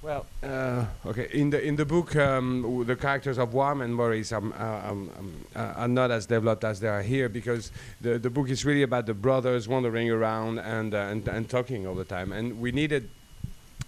Well, 0.01 0.25
uh, 0.41 0.85
okay. 1.07 1.27
In 1.33 1.49
the 1.49 1.61
in 1.61 1.75
the 1.75 1.83
book, 1.83 2.15
um, 2.15 2.85
the 2.87 2.95
characters 2.95 3.37
of 3.37 3.53
Warm 3.53 3.81
and 3.81 3.93
Maurice 3.93 4.31
um, 4.31 4.53
uh, 4.57 4.63
um, 4.63 5.11
um, 5.17 5.45
uh, 5.53 5.73
are 5.75 5.89
not 5.89 6.09
as 6.09 6.25
developed 6.25 6.63
as 6.63 6.79
they 6.79 6.87
are 6.87 7.01
here 7.01 7.27
because 7.27 7.73
the 7.99 8.17
the 8.17 8.29
book 8.29 8.49
is 8.49 8.63
really 8.63 8.83
about 8.83 9.07
the 9.07 9.13
brothers 9.13 9.67
wandering 9.67 10.09
around 10.09 10.59
and 10.59 10.95
uh, 10.95 10.99
and, 10.99 11.27
and 11.27 11.49
talking 11.49 11.85
all 11.85 11.95
the 11.95 12.05
time, 12.05 12.31
and 12.31 12.61
we 12.61 12.71
needed 12.71 13.09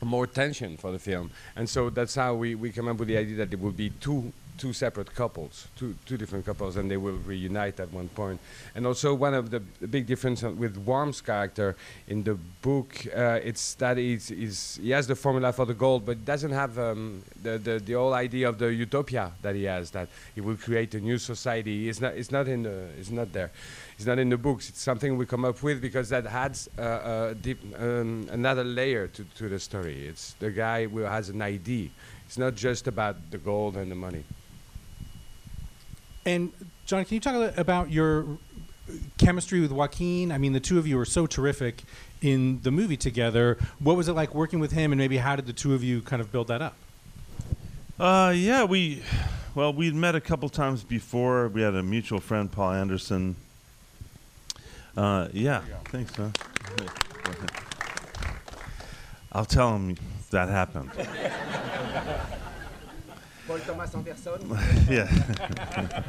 more 0.06 0.28
tension 0.28 0.78
for 0.78 0.92
the 0.92 1.00
film, 1.00 1.32
and 1.56 1.70
so 1.70 1.90
that's 1.90 2.16
how 2.16 2.34
we, 2.34 2.56
we 2.56 2.72
come 2.72 2.88
up 2.88 2.98
with 2.98 3.08
the 3.08 3.18
idea 3.18 3.38
that 3.38 3.54
it 3.54 3.60
would 3.60 3.78
be 3.78 3.90
two 3.90 4.32
two 4.62 4.74
separate 4.74 5.12
couples, 5.16 5.68
two 5.76 5.96
two 6.06 6.18
different 6.18 6.46
couples, 6.46 6.78
and 6.78 6.86
they 6.92 6.98
will 7.06 7.20
reunite 7.26 7.80
at 7.80 7.92
one 7.92 8.10
point. 8.10 8.40
And 8.76 8.86
also, 8.86 9.08
one 9.16 9.34
of 9.34 9.50
the, 9.50 9.60
big 9.88 10.06
difference 10.06 10.44
with 10.44 10.78
Warm's 10.78 11.20
character 11.20 11.76
in 12.08 12.24
the 12.24 12.36
book, 12.62 12.90
uh, 13.08 13.50
it's 13.50 13.74
that 13.76 13.98
he's, 13.98 14.28
he's, 14.28 14.80
he 14.80 14.92
has 14.92 15.08
the 15.08 15.16
formula 15.16 15.52
for 15.52 15.66
the 15.66 15.74
gold, 15.74 16.06
but 16.06 16.24
doesn't 16.26 16.52
have 16.52 16.78
um, 16.78 17.24
the, 17.42 17.58
the 17.58 17.80
the 17.80 17.94
whole 17.94 18.14
idea 18.14 18.48
of 18.48 18.60
the 18.60 18.72
utopia 18.72 19.32
that 19.42 19.56
he 19.56 19.64
has, 19.64 19.90
that 19.92 20.08
he 20.36 20.42
will 20.42 20.58
create 20.58 20.94
a 20.94 21.00
new 21.00 21.18
society. 21.18 21.90
It's 21.90 22.00
not 22.00 22.14
it's 22.14 22.32
not 22.32 22.48
in 22.48 22.62
the 22.62 22.78
it's 23.00 23.10
not 23.10 23.34
there. 23.34 23.52
It's 23.98 24.06
not 24.06 24.20
in 24.20 24.30
the 24.30 24.38
books. 24.38 24.70
It's 24.70 24.82
something 24.82 25.18
we 25.18 25.26
come 25.26 25.46
up 25.46 25.64
with 25.64 25.82
because 25.82 26.10
that 26.10 26.26
adds 26.28 26.70
uh, 26.78 26.82
uh, 26.82 27.34
deep, 27.34 27.60
um, 27.80 28.28
another 28.32 28.64
layer 28.64 29.08
to, 29.08 29.24
to 29.38 29.50
the 29.50 29.60
story. 29.60 30.08
It's 30.08 30.34
the 30.40 30.52
guy 30.52 30.88
who 30.88 31.00
has 31.00 31.30
an 31.30 31.42
idea. 31.42 31.90
It's 32.26 32.38
not 32.38 32.56
just 32.56 32.88
about 32.88 33.16
the 33.32 33.38
gold 33.38 33.78
and 33.78 33.92
the 33.92 33.96
money. 33.96 34.24
And 36.26 36.52
John, 36.86 37.06
can 37.06 37.16
you 37.16 37.20
talk 37.20 37.36
a 37.36 37.38
little 37.38 37.60
about 37.60 37.92
your 37.92 38.26
chemistry 39.18 39.60
with 39.60 39.72
Joaquin? 39.72 40.32
I 40.32 40.38
mean, 40.38 40.54
the 40.54 40.60
two 40.60 40.78
of 40.78 40.86
you 40.86 41.00
are 41.00 41.06
so 41.06 41.26
terrific 41.26 41.84
in 42.22 42.62
the 42.62 42.72
movie 42.72 42.98
together. 42.98 43.58
What 43.80 43.98
was 43.98 44.08
it 44.08 44.14
like 44.14 44.36
working 44.36 44.60
with 44.60 44.72
him, 44.72 44.92
and 44.92 45.00
maybe 45.00 45.18
how 45.18 45.36
did 45.36 45.48
the 45.48 45.54
two 45.54 45.74
of 45.74 45.84
you 45.84 46.02
kind 46.02 46.22
of 46.22 46.32
build 46.32 46.48
that 46.48 46.62
up? 46.62 46.76
Uh, 48.00 48.34
yeah, 48.36 48.64
we, 48.64 49.02
well, 49.56 49.74
we'd 49.74 49.96
met 49.96 50.16
a 50.16 50.22
couple 50.22 50.50
times 50.50 50.84
before. 50.84 51.48
We 51.48 51.62
had 51.62 51.76
a 51.76 51.84
mutual 51.84 52.20
friend, 52.20 52.52
Paul 52.52 52.74
Anderson. 52.74 53.36
Uh, 54.96 55.28
yeah, 55.34 55.62
thanks, 55.86 56.18
man. 56.18 56.34
I'll 59.32 59.46
tell 59.46 59.76
him 59.76 59.96
that 60.32 60.50
happened. 60.50 60.92
Paul 63.52 63.60
Thomas 63.60 63.94
en 63.94 64.04
personne. 64.04 64.60
yeah. 64.90 66.04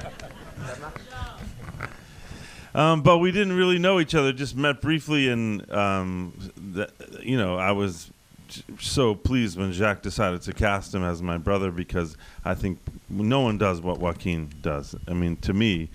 Um, 2.74 3.02
but 3.02 3.18
we 3.18 3.32
didn't 3.32 3.54
really 3.54 3.78
know 3.80 3.98
each 3.98 4.14
other. 4.14 4.32
Just 4.32 4.56
met 4.56 4.80
briefly, 4.80 5.28
and 5.28 5.68
um, 5.72 6.32
th- 6.74 6.88
you 7.20 7.36
know, 7.36 7.56
I 7.56 7.72
was 7.72 8.12
j- 8.46 8.62
so 8.78 9.16
pleased 9.16 9.58
when 9.58 9.72
Jacques 9.72 10.02
decided 10.02 10.40
to 10.42 10.52
cast 10.52 10.94
him 10.94 11.02
as 11.02 11.20
my 11.20 11.36
brother 11.36 11.72
because 11.72 12.16
I 12.44 12.54
think 12.54 12.78
no 13.10 13.40
one 13.40 13.58
does 13.58 13.80
what 13.80 13.98
Joaquin 13.98 14.48
does. 14.62 14.94
I 15.08 15.12
mean, 15.12 15.36
to 15.38 15.52
me, 15.52 15.90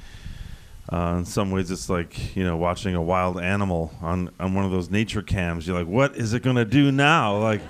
uh, 0.91 1.15
in 1.19 1.25
some 1.25 1.49
ways, 1.49 1.71
it's 1.71 1.89
like 1.89 2.35
you 2.35 2.43
know 2.43 2.57
watching 2.57 2.93
a 2.93 3.01
wild 3.01 3.39
animal 3.39 3.93
on 4.01 4.31
on 4.37 4.53
one 4.53 4.65
of 4.65 4.71
those 4.71 4.91
nature 4.91 5.21
cams. 5.21 5.65
You're 5.65 5.79
like, 5.79 5.87
what 5.87 6.17
is 6.17 6.33
it 6.33 6.43
gonna 6.43 6.65
do 6.65 6.91
now? 6.91 7.37
Like. 7.37 7.61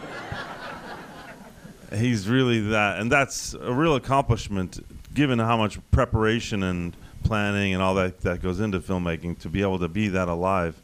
He's 1.94 2.28
really 2.28 2.60
that, 2.70 3.00
and 3.00 3.12
that's 3.12 3.54
a 3.54 3.74
real 3.74 3.96
accomplishment, 3.96 4.86
given 5.14 5.40
how 5.40 5.58
much 5.58 5.80
preparation 5.92 6.64
and 6.64 6.96
planning 7.24 7.74
and 7.74 7.82
all 7.82 7.96
that 7.96 8.22
that 8.22 8.42
goes 8.42 8.60
into 8.60 8.80
filmmaking 8.80 9.40
to 9.40 9.50
be 9.50 9.62
able 9.62 9.80
to 9.80 9.88
be 9.88 10.10
that 10.10 10.28
alive. 10.28 10.82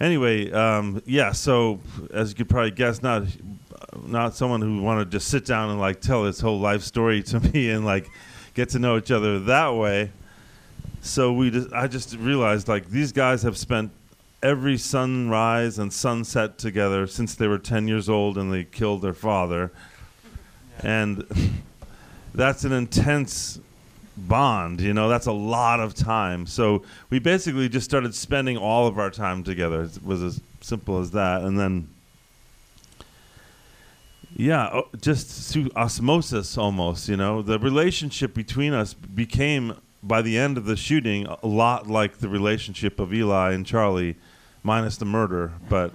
Anyway, 0.00 0.50
um, 0.52 1.02
yeah. 1.06 1.32
So 1.32 1.80
as 2.12 2.30
you 2.30 2.36
could 2.36 2.48
probably 2.48 2.70
guess, 2.70 3.02
not 3.02 3.24
not 4.04 4.34
someone 4.34 4.60
who 4.60 4.82
wanted 4.82 5.10
to 5.10 5.20
sit 5.20 5.44
down 5.44 5.70
and 5.70 5.80
like 5.80 6.00
tell 6.00 6.24
his 6.24 6.40
whole 6.40 6.60
life 6.60 6.82
story 6.82 7.22
to 7.24 7.40
me 7.52 7.70
and 7.70 7.84
like 7.84 8.08
get 8.54 8.70
to 8.70 8.78
know 8.78 8.96
each 8.96 9.10
other 9.10 9.38
that 9.40 9.74
way. 9.74 10.10
So 11.00 11.32
we 11.32 11.50
just, 11.50 11.72
I 11.72 11.86
just 11.86 12.16
realized 12.16 12.68
like 12.68 12.88
these 12.88 13.12
guys 13.12 13.42
have 13.42 13.56
spent 13.56 13.92
every 14.42 14.76
sunrise 14.76 15.78
and 15.78 15.92
sunset 15.92 16.58
together 16.58 17.06
since 17.06 17.34
they 17.34 17.46
were 17.46 17.58
10 17.58 17.88
years 17.88 18.08
old 18.08 18.36
and 18.36 18.52
they 18.52 18.64
killed 18.64 19.02
their 19.02 19.14
father. 19.14 19.72
And 20.82 21.24
that's 22.34 22.64
an 22.64 22.72
intense 22.72 23.58
bond, 24.16 24.80
you 24.80 24.94
know, 24.94 25.08
that's 25.08 25.26
a 25.26 25.32
lot 25.32 25.80
of 25.80 25.94
time. 25.94 26.46
So 26.46 26.82
we 27.10 27.18
basically 27.18 27.68
just 27.68 27.84
started 27.84 28.14
spending 28.14 28.56
all 28.56 28.86
of 28.86 28.98
our 28.98 29.10
time 29.10 29.44
together. 29.44 29.82
It 29.82 30.02
was 30.02 30.22
as 30.22 30.40
simple 30.60 30.98
as 31.00 31.10
that. 31.10 31.42
And 31.42 31.58
then, 31.58 31.88
yeah, 34.34 34.70
oh, 34.72 34.88
just 35.00 35.52
through 35.52 35.70
osmosis 35.76 36.56
almost, 36.56 37.08
you 37.08 37.16
know, 37.16 37.42
the 37.42 37.58
relationship 37.58 38.34
between 38.34 38.72
us 38.72 38.94
became, 38.94 39.76
by 40.02 40.22
the 40.22 40.38
end 40.38 40.56
of 40.56 40.64
the 40.66 40.76
shooting, 40.76 41.26
a 41.26 41.46
lot 41.46 41.86
like 41.86 42.18
the 42.18 42.28
relationship 42.28 42.98
of 43.00 43.12
Eli 43.12 43.52
and 43.52 43.66
Charlie, 43.66 44.16
minus 44.62 44.96
the 44.96 45.04
murder. 45.04 45.52
But 45.68 45.92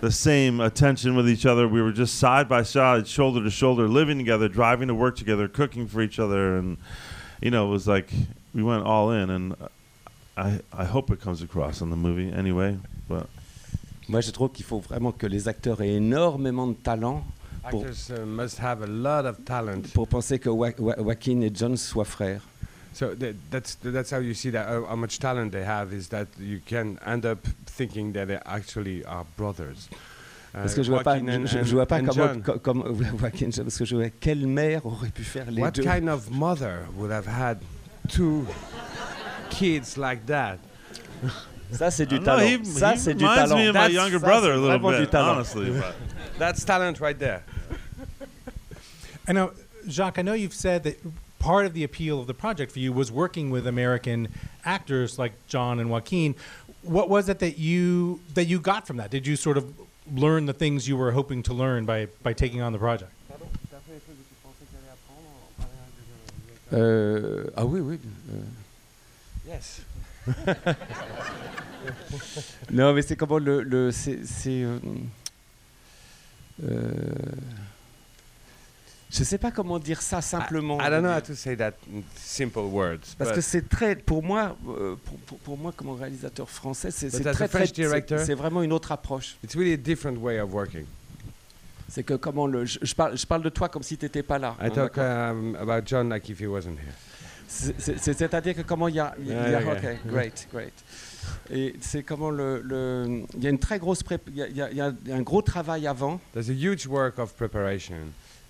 the 0.00 0.10
same 0.10 0.60
attention 0.60 1.14
with 1.16 1.28
each 1.28 1.46
other. 1.46 1.66
We 1.68 1.80
were 1.82 1.92
just 1.92 2.18
side 2.18 2.48
by 2.48 2.62
side, 2.62 3.06
shoulder 3.06 3.42
to 3.42 3.50
shoulder, 3.50 3.88
living 3.88 4.18
together, 4.18 4.48
driving 4.48 4.88
to 4.88 4.94
work 4.94 5.16
together, 5.16 5.48
cooking 5.48 5.86
for 5.86 6.02
each 6.02 6.18
other, 6.18 6.56
and 6.56 6.76
you 7.40 7.50
know, 7.50 7.66
it 7.66 7.70
was 7.70 7.86
like 7.88 8.10
we 8.54 8.62
went 8.62 8.84
all 8.84 9.10
in. 9.10 9.30
And 9.30 9.54
I 10.36 10.60
I 10.72 10.84
hope 10.84 11.10
it 11.10 11.20
comes 11.20 11.42
across 11.42 11.80
in 11.80 11.90
the 11.90 11.96
movie 11.96 12.30
anyway. 12.32 12.78
But 13.08 13.28
Moi, 14.08 14.20
je 14.20 14.30
trouve 14.32 14.52
qu'il 14.52 14.64
faut 14.66 14.80
vraiment 14.80 15.12
que 15.16 15.26
les 15.26 15.48
acteurs 15.48 15.80
aient 15.80 15.96
énormément 15.96 16.66
de 16.68 16.74
talent 16.82 17.24
pour, 17.70 17.84
Actors 17.86 18.10
uh, 18.10 18.26
must 18.26 18.58
have 18.58 18.82
a 18.82 18.86
lot 18.86 19.24
of 19.24 19.42
talent. 19.46 19.90
pour 19.94 20.06
penser 20.06 20.38
que 20.38 20.50
Wa- 20.50 20.72
Wa- 20.78 20.96
Joaquin 20.98 21.40
et 21.40 21.50
John 21.54 21.76
soient 21.76 22.04
frères. 22.04 22.42
So 22.92 23.14
th- 23.14 23.34
that's 23.50 23.76
that's 23.82 24.10
how 24.12 24.18
you 24.18 24.34
see 24.34 24.50
that 24.50 24.68
uh, 24.68 24.86
how 24.86 24.94
much 24.96 25.18
talent 25.18 25.50
they 25.52 25.64
have 25.64 25.92
is 25.94 26.08
that 26.08 26.28
you 26.38 26.60
can 26.66 26.98
end 27.06 27.24
up 27.24 27.38
thinking 27.76 28.12
that 28.12 28.26
they 28.26 28.38
actually 28.46 29.04
are 29.04 29.24
brothers. 29.36 29.88
Uh, 30.54 30.58
Parce 30.62 30.74
que 30.74 30.82
je 30.84 30.90
vois 30.90 31.02
pas, 31.02 31.16
Joaquin 31.18 31.46
je, 31.46 31.64
je 31.64 31.74
vois 31.74 31.86
pas 31.86 31.98
and 31.98 32.06
comment, 32.06 32.58
comme 32.62 32.82
Joaquin, 33.20 33.50
parce 33.50 33.76
que 33.76 33.84
je 33.84 33.96
vois 33.96 34.10
quelle 34.20 34.46
mère 34.46 34.86
aurait 34.86 35.10
pu 35.10 35.24
faire 35.24 35.50
les 35.50 35.60
What 35.60 35.72
deux. 35.72 35.82
kind 35.82 36.08
of 36.08 36.30
mother 36.30 36.86
would 36.96 37.10
have 37.10 37.26
had 37.26 37.58
two 38.08 38.46
kids 39.50 39.96
like 39.96 40.26
that? 40.26 40.58
Ça, 41.72 41.90
c'est 41.90 42.06
du 42.06 42.16
don't 42.20 42.24
know, 42.24 42.36
talent. 42.36 42.46
he, 42.46 42.64
ça, 42.64 42.92
he 42.94 42.98
c'est 42.98 43.14
du 43.14 43.24
reminds 43.24 43.48
talent. 43.48 43.56
me 43.58 43.68
of 43.68 43.74
my 43.74 43.86
younger 43.88 44.20
brother 44.20 44.52
a 44.52 44.56
little 44.56 44.78
bit, 44.78 45.10
talent. 45.10 45.38
honestly. 45.38 45.70
but- 45.72 45.94
That's 46.38 46.62
talent 46.64 47.00
right 47.00 47.18
there. 47.18 47.42
I 49.26 49.32
know, 49.32 49.52
Jacques. 49.88 50.18
I 50.18 50.22
know 50.22 50.34
you've 50.34 50.54
said 50.54 50.84
that 50.84 50.98
part 51.40 51.66
of 51.66 51.72
the 51.74 51.82
appeal 51.82 52.20
of 52.20 52.26
the 52.26 52.34
project 52.34 52.70
for 52.70 52.78
you 52.78 52.92
was 52.92 53.10
working 53.10 53.50
with 53.50 53.66
American 53.66 54.28
actors 54.64 55.18
like 55.18 55.32
John 55.48 55.80
and 55.80 55.90
Joaquin. 55.90 56.34
What 56.84 57.08
was 57.08 57.28
it 57.28 57.38
that 57.38 57.58
you 57.58 58.20
that 58.34 58.44
you 58.44 58.60
got 58.60 58.86
from 58.86 58.98
that? 58.98 59.10
Did 59.10 59.26
you 59.26 59.36
sort 59.36 59.56
of 59.56 59.64
learn 60.12 60.46
the 60.46 60.52
things 60.52 60.86
you 60.86 60.96
were 60.96 61.12
hoping 61.12 61.42
to 61.44 61.54
learn 61.54 61.84
by 61.86 62.08
by 62.22 62.32
taking 62.34 62.60
on 62.62 62.72
the 62.72 62.78
project? 62.78 63.10
Euh, 66.72 67.50
ah 67.56 67.64
oui, 67.64 67.80
oui. 67.80 67.98
euh, 68.32 68.40
Yes. 69.46 69.82
Non, 72.72 72.94
mais 72.94 73.02
c'est 73.02 73.14
comment 73.16 73.38
le. 73.38 73.62
le 73.62 73.92
c'est. 73.92 74.24
c'est, 74.24 74.62
euh, 74.64 74.78
euh, 76.62 76.96
je 79.16 79.24
sais 79.24 79.38
pas 79.38 79.50
comment 79.50 79.78
dire 79.78 80.02
ça 80.02 80.20
simplement. 80.20 80.78
I 80.80 80.90
don't 80.90 81.02
know 81.02 81.10
how 81.16 81.20
to 81.20 81.34
say 81.34 81.56
that 81.56 81.72
in 81.92 82.02
simple 82.16 82.62
words. 82.62 83.14
Parce 83.16 83.32
que 83.32 83.40
c'est 83.40 83.68
très, 83.68 83.94
pour 83.96 84.22
moi, 84.22 84.56
euh, 84.68 84.96
pour, 85.04 85.18
pour- 85.20 85.38
pour 85.38 85.58
moi 85.58 85.72
comme 85.76 85.90
réalisateur 85.90 86.48
français, 86.50 86.90
c'est 86.90 87.10
très, 87.10 87.48
très, 87.48 87.66
c'est- 87.66 87.74
director- 87.74 88.18
c'est 88.24 88.34
vraiment 88.34 88.62
une 88.62 88.72
autre 88.72 88.90
approche. 88.92 89.36
it's 89.44 89.54
really 89.54 89.72
a 89.72 89.76
different 89.76 90.16
way 90.18 90.40
of 90.40 90.52
working. 90.52 90.84
C'est 91.88 92.02
que 92.02 92.14
comment 92.14 92.46
le, 92.48 92.64
je, 92.64 92.78
je 92.82 92.94
parle, 92.94 93.16
je 93.16 93.24
parle 93.26 93.42
de 93.42 93.50
toi 93.50 93.68
comme 93.68 93.82
si 93.84 93.96
tu 93.96 94.04
n'étais 94.04 94.22
pas 94.24 94.38
là. 94.38 94.56
I 94.60 94.66
hein, 94.66 94.70
talk 94.70 94.98
um, 94.98 95.54
about 95.60 95.86
John 95.86 96.08
like 96.08 96.28
if 96.28 96.40
he 96.40 96.46
wasn't 96.46 96.78
here. 96.78 96.94
C'est- 97.46 97.74
c'est- 97.78 97.98
c'est- 97.98 98.14
C'est-à-dire 98.14 98.56
que 98.56 98.62
comment 98.62 98.88
il 98.88 98.96
y 98.96 99.00
a, 99.00 99.14
il 99.20 99.28
y 99.28 99.32
a- 99.32 99.48
Yeah, 99.48 99.60
yeah, 99.60 99.72
ok, 99.72 99.82
yeah. 99.82 99.94
great, 100.06 100.48
great. 100.52 100.72
Et 101.50 101.74
c'est 101.80 102.02
comment 102.02 102.30
le, 102.30 102.60
le- 102.62 103.22
il 103.36 103.44
y 103.44 103.46
a 103.46 103.50
une 103.50 103.58
très 103.60 103.78
grosse 103.78 104.00
y 104.34 104.40
y 104.40 104.44
il 104.50 104.76
y 104.76 104.80
a 104.80 104.92
un 105.14 105.22
gros 105.22 105.40
travail 105.42 105.86
avant. 105.86 106.20
There's 106.32 106.50
a 106.50 106.52
huge 106.52 106.86
work 106.86 107.18
of 107.18 107.32
preparation. 107.34 107.94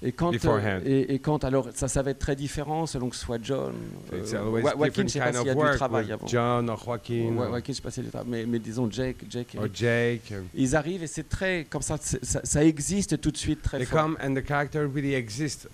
Et 0.07 0.13
quand, 0.13 0.33
euh, 0.45 0.81
et, 0.85 1.15
et 1.15 1.19
quand 1.19 1.45
alors 1.45 1.69
ça, 1.75 1.89
ça 1.89 2.03
va 2.03 2.11
être 2.11 2.19
très 2.19 2.37
différent 2.37 2.85
selon 2.85 3.09
que 3.09 3.17
ce 3.17 3.25
soit 3.25 3.39
John. 3.43 3.73
Euh, 4.13 4.23
Joaquin, 4.25 5.03
je 5.05 5.09
sais 5.09 5.19
pas 5.19 5.33
s'il 5.33 5.47
y 5.47 5.51
a 5.51 5.55
du 5.55 5.77
travail 5.77 6.13
avant. 6.13 6.27
John 6.27 6.69
or 6.69 6.79
Joaquin 6.85 7.35
or, 7.39 7.49
Joaquin, 7.49 7.73
je 7.73 7.77
sais 7.77 7.83
pas 7.83 7.91
s'il 7.91 8.03
y 8.03 8.07
a 8.07 8.09
du 8.09 8.11
travail, 8.13 8.29
mais, 8.31 8.45
mais 8.47 8.59
disons 8.59 8.91
Jake, 8.91 9.25
Jake. 9.31 9.57
or 9.59 9.67
Jake. 9.73 10.33
Ils 10.55 10.77
arrivent 10.77 11.03
et 11.03 11.07
c'est 11.07 11.29
très 11.29 11.67
comme 11.71 11.81
ça, 11.83 11.97
ça, 11.99 12.41
ça 12.45 12.65
existe 12.65 13.19
tout 13.21 13.31
de 13.31 13.37
suite 13.39 13.63
très 13.63 13.79
they 13.79 13.87
fort. 13.87 14.03
come 14.03 14.19
and 14.23 14.35
the 14.35 14.47
character 14.47 14.87
really 14.87 15.15
exists 15.15 15.67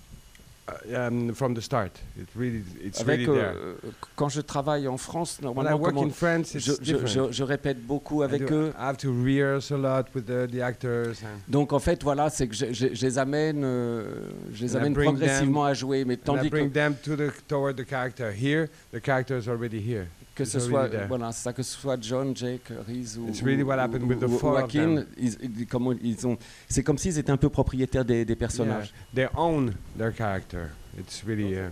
um, 0.95 1.35
from 1.35 1.55
the 1.55 1.61
start. 1.61 2.01
It 2.19 2.29
really, 2.37 2.63
it's 2.83 3.01
Avec, 3.01 3.21
really 3.27 3.39
there. 3.39 3.55
euh, 3.57 3.75
quand 4.17 4.29
je 4.29 4.41
travaille 4.41 4.87
en 4.89 4.97
France, 4.97 5.39
When 5.41 5.51
I 5.51 5.55
normalement, 5.55 5.79
work 5.79 5.97
in 5.97 6.11
France, 6.11 6.55
it's 6.55 6.65
je, 6.65 6.73
je- 6.73 6.79
different. 6.93 7.07
je- 7.29 7.33
je 7.33 7.43
répète 7.45 7.81
beaucoup 7.85 8.23
I 8.23 8.25
avec 8.25 8.47
do- 8.47 8.55
eux. 8.55 8.73
I 8.79 8.83
have 8.83 8.97
to 8.99 9.11
rehearse 9.13 9.71
a 9.73 9.77
lot 9.77 10.05
with 10.15 10.27
the, 10.27 10.47
the 10.51 10.61
actors. 10.63 11.17
Donc 11.49 11.73
en 11.73 11.79
fait, 11.79 12.03
voilà, 12.03 12.31
c'est 12.31 12.49
que 12.49 12.55
je, 12.55 12.87
les 12.87 13.19
amène, 13.19 13.63
euh, 13.65 14.05
je 14.53 14.63
les 14.65 14.75
And 14.77 14.81
amène 14.81 14.93
bring 14.95 15.11
progressivement 15.17 15.65
à 15.65 15.75
jouer, 15.75 16.05
mais 16.05 16.15
I 16.15 16.19
tandis 16.19 16.47
que, 16.51 16.51
bring 16.51 16.71
them 16.71 16.95
to 17.03 17.17
the 17.17 17.31
toward 17.49 17.77
the 17.77 17.89
character. 17.89 18.31
Here, 18.33 18.69
the 18.93 19.01
character 19.05 19.39
is 19.39 19.49
already 19.49 19.79
here. 19.81 20.07
Que 20.41 20.49
it's 20.49 20.53
ce 20.53 20.61
soit, 20.61 20.89
voilà, 21.09 21.33
ça, 21.33 21.53
que 21.53 21.63
ce 21.63 21.79
soit 21.79 21.97
John, 22.01 22.35
Jake, 22.37 22.73
Reese 22.87 23.17
ou, 23.19 23.31
really 23.45 23.63
ou- 23.63 23.67
what 23.69 23.79
happened 23.79 24.05
ou- 24.11 24.15
the 24.15 24.41
Joaquin, 24.41 25.05
ils, 25.19 25.67
comment 25.67 25.93
ils 26.03 26.27
ont, 26.27 26.37
c'est 26.69 26.83
comme 26.83 26.99
s'ils 26.99 27.19
étaient 27.19 27.31
un 27.33 27.37
peu 27.37 27.49
propriétaires 27.51 28.05
des, 28.05 28.25
des 28.25 28.37
personnages. 28.37 28.93
Yeah, 29.15 29.29
they 29.29 29.37
own 29.39 29.75
their 29.97 30.15
character. 30.17 30.71
It's 30.99 31.23
really. 31.27 31.55
Uh, 31.55 31.69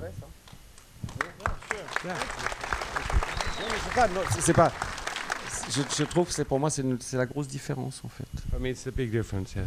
Non, 2.05 2.13
mais 3.71 3.79
c'est 3.85 3.95
pas. 3.95 4.09
non, 4.09 4.21
c'est- 4.31 4.41
c'est 4.41 4.53
pas 4.53 4.73
je, 5.71 5.83
je 5.99 6.05
trouve 6.05 6.27
que 6.29 6.33
c'est 6.33 6.45
pour 6.47 6.59
moi 6.59 6.71
c'est 6.71 6.83
la 7.15 7.27
grosse 7.27 7.47
différence 7.49 8.01
en 8.05 8.09
fait. 8.09 8.25
for 8.51 8.59
me, 8.61 8.71
it's 8.71 8.87
a 8.87 8.91
big 8.91 9.11
difference. 9.11 9.55
Yes. 9.55 9.67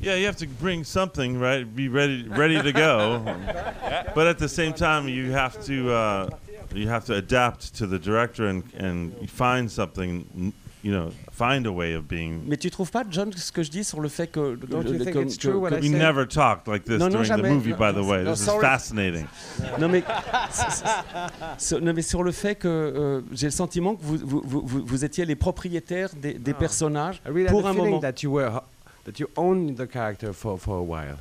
Yeah, 0.00 0.16
you 0.18 0.26
have 0.26 0.36
to 0.36 0.46
bring 0.60 0.84
something, 0.84 1.38
right? 1.38 1.64
Be 1.66 1.88
ready, 1.88 2.26
ready 2.28 2.60
to 2.62 2.72
go. 2.72 3.20
but 4.14 4.26
at 4.26 4.38
the 4.38 4.48
same 4.48 4.72
time, 4.74 5.08
you 5.08 5.32
have 5.32 5.58
to 5.66 5.90
uh, 5.90 6.28
you 6.76 6.88
have 6.88 7.04
to 7.06 7.14
adapt 7.14 7.74
to 7.78 7.86
the 7.86 7.98
director 7.98 8.46
and 8.46 8.62
and 8.78 9.12
find 9.28 9.70
something, 9.70 10.26
n- 10.36 10.52
you 10.82 10.92
know, 10.92 11.10
find 11.32 11.66
a 11.66 11.72
way 11.72 11.94
of 11.94 12.06
being. 12.06 12.42
Mais 12.46 12.58
tu 12.58 12.68
trouves 12.70 12.90
pas, 12.90 13.04
John, 13.10 13.32
ce 13.32 13.50
que 13.50 13.62
je 13.62 13.70
dis 13.70 13.84
sur 13.84 14.00
le 14.00 14.08
fait 14.08 14.26
que. 14.30 14.54
Don't 14.56 14.82
you 14.86 14.98
think 15.02 15.16
it's 15.16 15.36
que- 15.38 15.48
true 15.50 15.58
what 15.60 15.70
que- 15.70 15.76
I 15.76 15.80
We 15.80 15.90
say- 15.90 15.98
never 15.98 16.26
talked 16.26 16.68
like 16.68 16.84
this 16.84 16.98
No, 16.98 17.06
no, 17.08 17.22
during 17.22 17.22
the 17.24 17.36
jamais. 17.36 17.50
movie, 17.50 17.70
No, 17.70 17.76
by 17.78 17.92
the 17.92 18.02
way. 18.02 18.22
no, 18.22 18.32
This 18.32 18.40
is 18.40 18.44
sorry. 18.46 18.60
fascinating. 18.60 19.26
Non 19.80 19.88
mais, 19.88 20.02
c'est- 21.58 21.80
non, 21.80 21.92
mais 21.94 22.02
sur 22.02 22.22
le 22.22 22.32
fait 22.32 22.54
que 22.56 22.68
euh, 22.68 23.20
j'ai 23.32 23.46
le 23.46 23.50
sentiment 23.52 23.96
que 23.96 24.02
vous, 24.02 24.18
vous, 24.18 24.42
vous, 24.44 24.62
vous- 24.66 24.84
vous 24.86 25.04
étiez 25.04 25.24
les 25.24 25.36
propriétaires 25.36 26.10
des, 26.14 26.34
des 26.34 26.50
Ah. 26.52 26.54
personnages 26.58 27.20
I 27.26 27.30
really 27.30 27.48
pour 27.48 27.60
had 27.60 27.66
un 27.66 27.72
the 27.72 27.74
feeling 27.76 27.90
moment. 27.94 28.00
that 28.02 28.22
you 28.22 28.30
were 28.32 28.60
that 29.04 29.18
you 29.18 29.26
owned 29.36 29.76
the 29.76 29.86
character 29.90 30.32
for 30.32 30.58
for 30.58 30.78
a 30.78 30.82
while. 30.82 31.18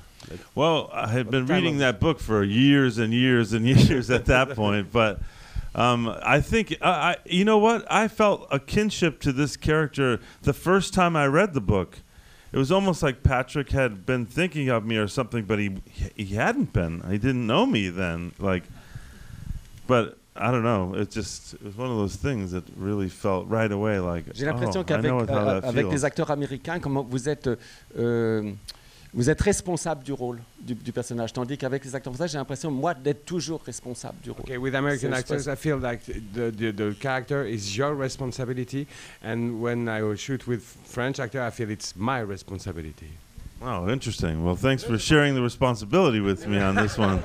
Well, 0.55 0.89
I 0.93 1.07
had 1.11 1.29
been 1.29 1.45
reading 1.45 1.79
that 1.79 1.99
book 1.99 2.19
for 2.19 2.43
years 2.45 2.97
and 2.97 3.11
years 3.13 3.53
and 3.53 3.65
years 3.65 4.09
at 4.09 4.25
that 4.25 4.55
point, 4.55 4.87
but 4.91 5.19
um, 5.75 6.15
I 6.23 6.39
think 6.41 6.77
I, 6.81 6.89
I, 6.89 7.15
you 7.25 7.45
know 7.45 7.57
what? 7.57 7.89
I 7.91 8.07
felt 8.07 8.47
a 8.51 8.59
kinship 8.59 9.19
to 9.21 9.31
this 9.31 9.57
character 9.57 10.19
the 10.43 10.53
first 10.53 10.93
time 10.93 11.15
I 11.15 11.25
read 11.27 11.53
the 11.53 11.61
book. 11.61 11.99
It 12.51 12.57
was 12.57 12.71
almost 12.71 13.01
like 13.01 13.23
Patrick 13.23 13.71
had 13.71 14.05
been 14.05 14.27
thinking 14.27 14.69
of 14.69 14.85
me 14.85 14.97
or 14.97 15.07
something, 15.07 15.45
but 15.45 15.57
he 15.57 15.77
he 16.15 16.35
hadn't 16.35 16.71
been. 16.71 17.01
He 17.09 17.17
didn't 17.17 17.47
know 17.47 17.65
me 17.65 17.89
then. 17.89 18.33
Like, 18.37 18.63
but 19.87 20.17
I 20.35 20.51
don't 20.51 20.63
know. 20.63 20.93
It 20.95 21.09
just 21.09 21.55
it 21.55 21.63
was 21.63 21.75
one 21.75 21.89
of 21.89 21.97
those 21.97 22.15
things 22.15 22.51
that 22.51 22.63
really 22.77 23.09
felt 23.09 23.47
right 23.47 23.71
away 23.71 23.99
like. 23.99 24.25
J'ai 24.35 24.45
l'impression 24.45 24.77
oh, 24.77 24.81
I 24.81 24.83
qu'avec 24.83 25.03
know 25.03 25.25
how 25.25 25.47
euh, 25.47 25.61
that 25.61 25.67
avec 25.67 25.85
feels. 25.85 25.91
les 25.91 26.05
acteurs 26.05 26.29
américains, 26.29 26.79
comment 26.79 27.03
vous 27.03 27.27
êtes 27.27 27.49
euh, 27.97 28.51
vous 29.13 29.29
êtes 29.29 29.41
responsable 29.41 30.03
du 30.03 30.11
rôle 30.11 30.41
du, 30.59 30.73
du 30.73 30.91
personnage, 30.91 31.33
tandis 31.33 31.57
qu'avec 31.57 31.85
les 31.85 31.93
acteurs 31.95 32.13
français, 32.13 32.31
j'ai 32.31 32.37
l'impression 32.37 32.71
moi 32.71 32.93
d'être 32.93 33.25
toujours 33.25 33.61
responsable 33.63 34.19
du 34.23 34.31
rôle. 34.31 34.41
Okay, 34.41 34.57
with 34.57 34.73
American 34.75 35.13
actors, 35.13 35.47
I 35.47 35.55
feel 35.55 35.77
like 35.77 36.01
the, 36.05 36.51
the 36.51 36.71
the 36.71 36.93
character 36.99 37.45
is 37.45 37.77
your 37.77 37.95
responsibility, 37.95 38.87
and 39.23 39.61
when 39.61 39.87
I 39.87 40.01
will 40.01 40.17
shoot 40.17 40.47
with 40.47 40.63
French 40.85 41.19
actor, 41.19 41.41
I 41.41 41.51
feel 41.51 41.69
it's 41.69 41.95
my 41.95 42.21
responsibility. 42.21 43.11
Oh, 43.61 43.87
interesting. 43.89 44.43
Well, 44.43 44.57
thanks 44.57 44.83
for 44.83 44.97
sharing 44.97 45.35
the 45.35 45.41
responsibility 45.41 46.19
with 46.19 46.47
me 46.47 46.59
on 46.59 46.75
this 46.75 46.97
one. 46.97 47.23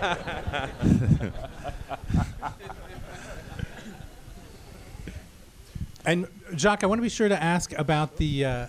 And 6.04 6.26
Jacques, 6.56 6.84
I 6.84 6.86
want 6.86 6.98
to 7.00 7.02
be 7.02 7.08
sure 7.08 7.28
to 7.28 7.42
ask 7.42 7.72
about 7.76 8.16
the 8.18 8.44
uh, 8.44 8.66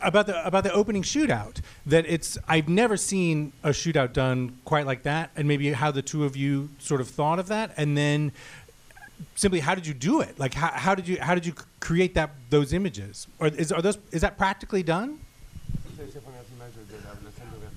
about 0.00 0.26
the 0.26 0.46
about 0.46 0.64
the 0.64 0.72
opening 0.72 1.02
shootout. 1.02 1.60
That 1.86 2.04
it's 2.06 2.38
I've 2.48 2.68
never 2.68 2.96
seen 2.96 3.52
a 3.62 3.70
shootout 3.70 4.12
done 4.12 4.58
quite 4.64 4.86
like 4.86 5.02
that, 5.04 5.30
and 5.36 5.46
maybe 5.48 5.72
how 5.72 5.90
the 5.90 6.02
two 6.02 6.24
of 6.24 6.36
you 6.36 6.70
sort 6.78 7.00
of 7.00 7.08
thought 7.08 7.38
of 7.38 7.48
that, 7.48 7.72
and 7.76 7.96
then 7.96 8.32
simply 9.34 9.60
how 9.60 9.74
did 9.74 9.86
you 9.86 9.94
do 9.94 10.20
it? 10.20 10.38
Like 10.38 10.54
how, 10.54 10.68
how 10.68 10.94
did 10.94 11.08
you 11.08 11.18
how 11.20 11.34
did 11.34 11.46
you 11.46 11.54
create 11.80 12.14
that 12.14 12.30
those 12.50 12.72
images? 12.72 13.26
Or 13.38 13.48
is 13.48 13.72
are 13.72 13.82
those 13.82 13.98
is 14.12 14.20
that 14.22 14.36
practically 14.38 14.82
done? 14.82 15.18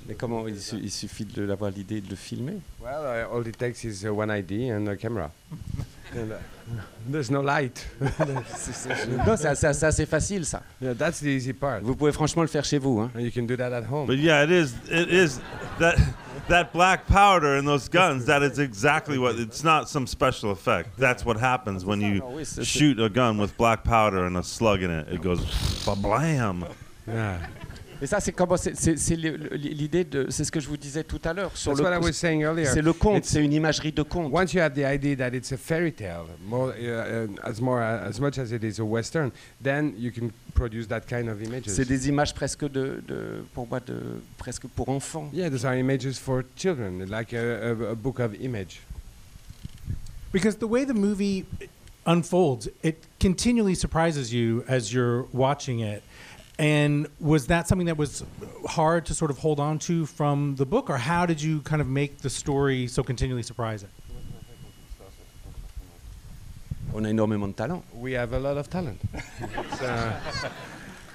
Mais 0.05 0.15
comment 0.15 0.45
il, 0.47 0.59
su- 0.59 0.79
il 0.83 0.91
suffit 0.91 1.23
de 1.23 1.45
d'avoir 1.45 1.71
l'idée 1.71 2.01
de 2.01 2.09
le 2.09 2.17
filmer 2.17 2.59
Well, 2.81 3.05
uh, 3.05 3.33
all 3.33 3.47
it 3.47 3.57
takes 3.57 3.85
is 3.85 4.03
uh, 4.05 4.13
one 4.13 4.29
ID 4.29 4.69
and 4.69 4.89
a 4.89 4.97
camera. 4.97 5.31
and, 6.15 6.31
uh, 6.31 6.35
there's 7.09 7.29
no 7.29 7.41
light. 7.41 7.85
Non, 9.25 9.35
c'est 9.37 9.47
assez, 9.47 9.73
c'est 9.73 9.85
assez 9.85 10.05
facile 10.05 10.45
ça. 10.45 10.61
yeah, 10.81 10.93
that's 10.93 11.19
the 11.19 11.27
easy 11.27 11.53
part. 11.53 11.81
Vous 11.81 11.95
pouvez 11.95 12.11
franchement 12.13 12.41
le 12.41 12.47
faire 12.47 12.63
chez 12.65 12.77
vous. 12.79 12.99
Hein. 12.99 13.11
And 13.15 13.19
you 13.21 13.31
can 13.31 13.45
do 13.45 13.55
that 13.57 13.73
at 13.73 13.83
home. 13.85 14.07
But 14.07 14.17
yeah, 14.17 14.43
it 14.43 14.51
is. 14.51 14.73
It 14.89 15.09
is 15.09 15.39
that 15.79 15.95
that 16.49 16.71
black 16.73 17.05
powder 17.07 17.55
and 17.57 17.67
those 17.67 17.89
guns. 17.89 18.25
That 18.25 18.41
is 18.43 18.59
exactly 18.59 19.17
what. 19.17 19.35
It's 19.37 19.63
not 19.63 19.89
some 19.89 20.07
special 20.07 20.51
effect. 20.51 20.97
That's 20.97 21.25
what 21.25 21.37
happens 21.37 21.83
when 21.85 21.99
you 22.01 22.21
Oui, 22.25 22.43
c'est- 22.45 22.63
c'est- 22.63 22.65
shoot 22.65 22.99
a 22.99 23.09
gun 23.09 23.37
with 23.37 23.55
black 23.57 23.83
powder 23.83 24.25
and 24.25 24.37
a 24.37 24.43
slug 24.43 24.81
in 24.81 24.89
it. 24.91 25.07
It 25.11 25.21
goes 25.21 25.41
blam. 26.01 26.65
yeah. 27.07 27.39
Et 28.03 28.05
ça, 28.05 28.19
c'est 28.19 29.15
l'idée 29.15 30.03
de. 30.03 30.27
C'est 30.29 30.43
ce 30.43 30.51
que 30.51 30.59
je 30.59 30.67
vous 30.67 30.75
disais 30.75 31.05
tout 31.05 31.21
à 31.23 31.31
l'heure 31.31 31.55
sur 31.55 31.71
That's 31.71 31.81
what 31.81 31.95
I 31.95 31.99
le. 31.99 32.05
was 32.05 32.11
saying 32.11 32.41
earlier. 32.43 32.65
C'est 32.65 32.81
le 32.81 32.91
conte, 32.91 33.23
c'est 33.23 33.41
une 33.41 33.53
imagerie 33.53 33.93
de 33.93 34.01
conte. 34.03 34.29
Once 34.33 34.53
you 34.53 34.59
have 34.59 34.73
the 34.73 34.83
idea 34.83 35.15
that 35.15 35.33
it's 35.33 35.53
a 35.53 35.57
fairy 35.57 35.93
tale, 35.93 36.25
more 36.45 36.73
uh, 36.77 36.83
uh, 36.83 37.49
as 37.49 37.61
more 37.61 37.81
uh, 37.81 38.05
as 38.05 38.19
much 38.19 38.37
as 38.37 38.51
it 38.51 38.61
is 38.61 38.81
a 38.81 38.83
western, 38.83 39.31
then 39.63 39.93
you 39.97 40.11
can 40.11 40.31
produce 40.53 40.85
that 40.87 41.07
kind 41.07 41.29
of 41.29 41.41
images. 41.41 41.71
C'est 41.71 41.85
des 41.85 42.09
images 42.09 42.33
presque 42.33 42.65
de, 42.69 43.01
de 43.07 43.45
pour 43.53 43.69
moi 43.69 43.79
de 43.79 43.95
presque 44.37 44.67
pour 44.75 44.89
enfants. 44.89 45.29
Yeah, 45.31 45.49
those 45.49 45.63
are 45.63 45.73
images 45.77 46.19
for 46.19 46.43
children, 46.57 47.05
like 47.09 47.31
a, 47.31 47.69
a, 47.71 47.91
a 47.91 47.95
book 47.95 48.19
of 48.19 48.35
image. 48.41 48.81
Because 50.33 50.57
the 50.57 50.67
way 50.67 50.83
the 50.83 50.93
movie 50.93 51.45
unfolds, 52.05 52.67
it 52.81 53.01
continually 53.17 53.75
surprises 53.75 54.33
you 54.33 54.65
as 54.67 54.93
you're 54.93 55.23
watching 55.31 55.79
it. 55.79 56.03
And 56.63 57.07
was 57.19 57.47
that 57.47 57.67
something 57.67 57.87
that 57.87 57.97
was 57.97 58.23
hard 58.65 59.05
to 59.07 59.13
sort 59.13 59.31
of 59.31 59.37
hold 59.37 59.59
on 59.59 59.79
to 59.79 60.05
from 60.05 60.55
the 60.55 60.65
book, 60.65 60.89
or 60.89 60.95
how 60.95 61.25
did 61.25 61.41
you 61.41 61.59
kind 61.63 61.81
of 61.81 61.89
make 61.89 62.19
the 62.19 62.29
story 62.29 62.87
so 62.87 63.03
continually 63.03 63.43
surprising? 63.43 63.89
On 66.95 67.05
a 67.05 67.09
énormément 67.09 67.47
de 67.49 67.53
talent. 67.53 67.83
We 67.93 68.13
have 68.13 68.31
a 68.31 68.39
lot 68.39 68.55
of 68.55 68.69
talent. 68.69 69.01
It's, 69.13 69.81
uh, 69.81 70.49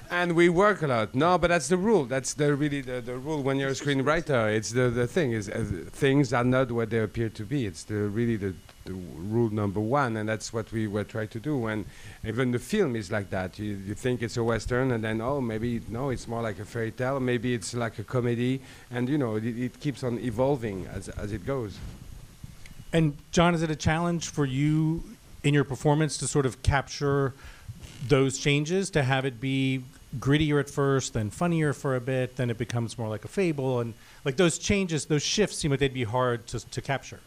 and 0.09 0.35
we 0.35 0.49
work 0.49 0.81
a 0.81 0.87
lot. 0.87 1.13
No, 1.13 1.37
but 1.37 1.47
that's 1.47 1.67
the 1.67 1.77
rule. 1.77 2.05
That's 2.05 2.33
the 2.33 2.55
really 2.55 2.81
the, 2.81 3.01
the 3.01 3.17
rule 3.17 3.43
when 3.43 3.57
you're 3.57 3.69
a 3.69 3.73
screenwriter. 3.73 4.53
It's 4.53 4.71
the, 4.71 4.89
the 4.89 5.07
thing 5.07 5.31
is 5.31 5.49
uh, 5.49 5.65
things 5.91 6.33
are 6.33 6.43
not 6.43 6.71
what 6.71 6.89
they 6.89 6.99
appear 6.99 7.29
to 7.29 7.43
be. 7.43 7.65
It's 7.65 7.83
the 7.83 7.95
really 7.95 8.35
the, 8.35 8.55
the 8.85 8.93
rule 8.93 9.49
number 9.51 9.79
one, 9.79 10.17
and 10.17 10.27
that's 10.27 10.51
what 10.51 10.71
we 10.71 10.87
were 10.87 11.03
trying 11.03 11.27
to 11.29 11.39
do. 11.39 11.67
And 11.67 11.85
even 12.25 12.51
the 12.51 12.59
film 12.59 12.95
is 12.95 13.11
like 13.11 13.29
that. 13.29 13.59
You, 13.59 13.79
you 13.85 13.93
think 13.93 14.23
it's 14.23 14.37
a 14.37 14.43
western, 14.43 14.91
and 14.91 15.03
then 15.03 15.21
oh 15.21 15.41
maybe 15.41 15.81
no, 15.87 16.09
it's 16.09 16.27
more 16.27 16.41
like 16.41 16.59
a 16.59 16.65
fairy 16.65 16.91
tale. 16.91 17.19
Maybe 17.19 17.53
it's 17.53 17.73
like 17.73 17.99
a 17.99 18.03
comedy, 18.03 18.61
and 18.89 19.07
you 19.07 19.17
know 19.17 19.35
it, 19.35 19.45
it 19.45 19.79
keeps 19.79 20.03
on 20.03 20.17
evolving 20.19 20.87
as 20.87 21.09
as 21.09 21.31
it 21.31 21.45
goes. 21.45 21.77
And 22.91 23.15
John, 23.31 23.53
is 23.53 23.61
it 23.61 23.69
a 23.69 23.75
challenge 23.75 24.29
for 24.29 24.45
you 24.45 25.03
in 25.43 25.53
your 25.53 25.63
performance 25.63 26.17
to 26.17 26.27
sort 26.27 26.47
of 26.47 26.63
capture 26.63 27.33
those 28.07 28.37
changes, 28.37 28.89
to 28.89 29.03
have 29.03 29.25
it 29.25 29.39
be 29.39 29.83
grittier 30.17 30.59
at 30.59 30.69
first, 30.69 31.13
then 31.13 31.29
funnier 31.29 31.73
for 31.73 31.95
a 31.95 32.01
bit, 32.01 32.35
then 32.35 32.49
it 32.49 32.57
becomes 32.57 32.97
more 32.97 33.09
like 33.09 33.25
a 33.25 33.27
fable, 33.27 33.79
and 33.79 33.93
like 34.25 34.37
those 34.37 34.57
changes, 34.57 35.05
those 35.05 35.23
shifts 35.23 35.57
seem 35.57 35.71
like 35.71 35.79
they'd 35.79 35.93
be 35.93 36.03
hard 36.03 36.47
to, 36.47 36.59
to 36.71 36.81
capture. 36.81 37.19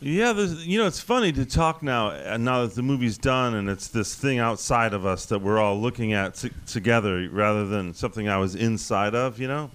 Yeah, 0.00 0.32
you 0.32 0.78
know, 0.78 0.86
it's 0.86 1.00
funny 1.00 1.32
to 1.32 1.44
talk 1.44 1.82
now, 1.82 2.08
uh, 2.08 2.36
now 2.38 2.62
that 2.62 2.74
the 2.74 2.82
movie's 2.82 3.18
done, 3.18 3.54
and 3.54 3.68
it's 3.68 3.88
this 3.88 4.14
thing 4.14 4.38
outside 4.38 4.94
of 4.94 5.04
us 5.04 5.26
that 5.26 5.40
we're 5.40 5.58
all 5.58 5.78
looking 5.78 6.12
at 6.12 6.36
t- 6.36 6.50
together, 6.66 7.28
rather 7.30 7.66
than 7.66 7.92
something 7.94 8.28
I 8.28 8.38
was 8.38 8.54
inside 8.54 9.14
of, 9.14 9.38
you 9.38 9.48
know. 9.48 9.70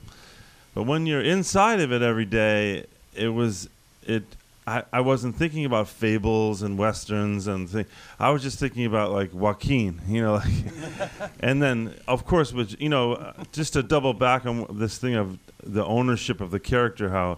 But 0.73 0.83
when 0.83 1.05
you're 1.05 1.21
inside 1.21 1.79
of 1.79 1.91
it 1.93 2.01
every 2.01 2.25
day, 2.25 2.85
it 3.15 3.29
was 3.29 3.69
it. 4.05 4.23
I, 4.67 4.83
I 4.91 5.01
wasn't 5.01 5.35
thinking 5.35 5.65
about 5.65 5.87
fables 5.87 6.63
and 6.63 6.77
westerns 6.77 7.45
and 7.45 7.69
thing. 7.69 7.85
I 8.19 8.31
was 8.31 8.41
just 8.41 8.57
thinking 8.57 8.85
about 8.85 9.11
like 9.11 9.31
Joaquin, 9.33 10.01
you 10.07 10.21
know, 10.21 10.33
like, 10.35 10.53
and 11.39 11.61
then 11.61 11.93
of 12.07 12.25
course, 12.25 12.51
which 12.51 12.75
you 12.79 12.89
know, 12.89 13.13
uh, 13.13 13.43
just 13.51 13.73
to 13.73 13.83
double 13.83 14.13
back 14.13 14.45
on 14.45 14.65
this 14.71 14.97
thing 14.97 15.13
of 15.13 15.37
the 15.63 15.85
ownership 15.85 16.41
of 16.41 16.49
the 16.49 16.59
character, 16.59 17.09
how 17.09 17.37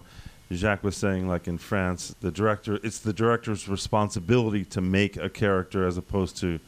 Jacques 0.50 0.82
was 0.82 0.96
saying, 0.96 1.28
like 1.28 1.46
in 1.46 1.58
France, 1.58 2.14
the 2.20 2.30
director, 2.30 2.78
it's 2.82 2.98
the 2.98 3.12
director's 3.12 3.68
responsibility 3.68 4.64
to 4.64 4.80
make 4.80 5.16
a 5.16 5.28
character 5.28 5.86
as 5.86 5.98
opposed 5.98 6.38
to 6.38 6.58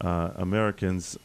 uh, 0.00 0.30
Americans 0.36 1.16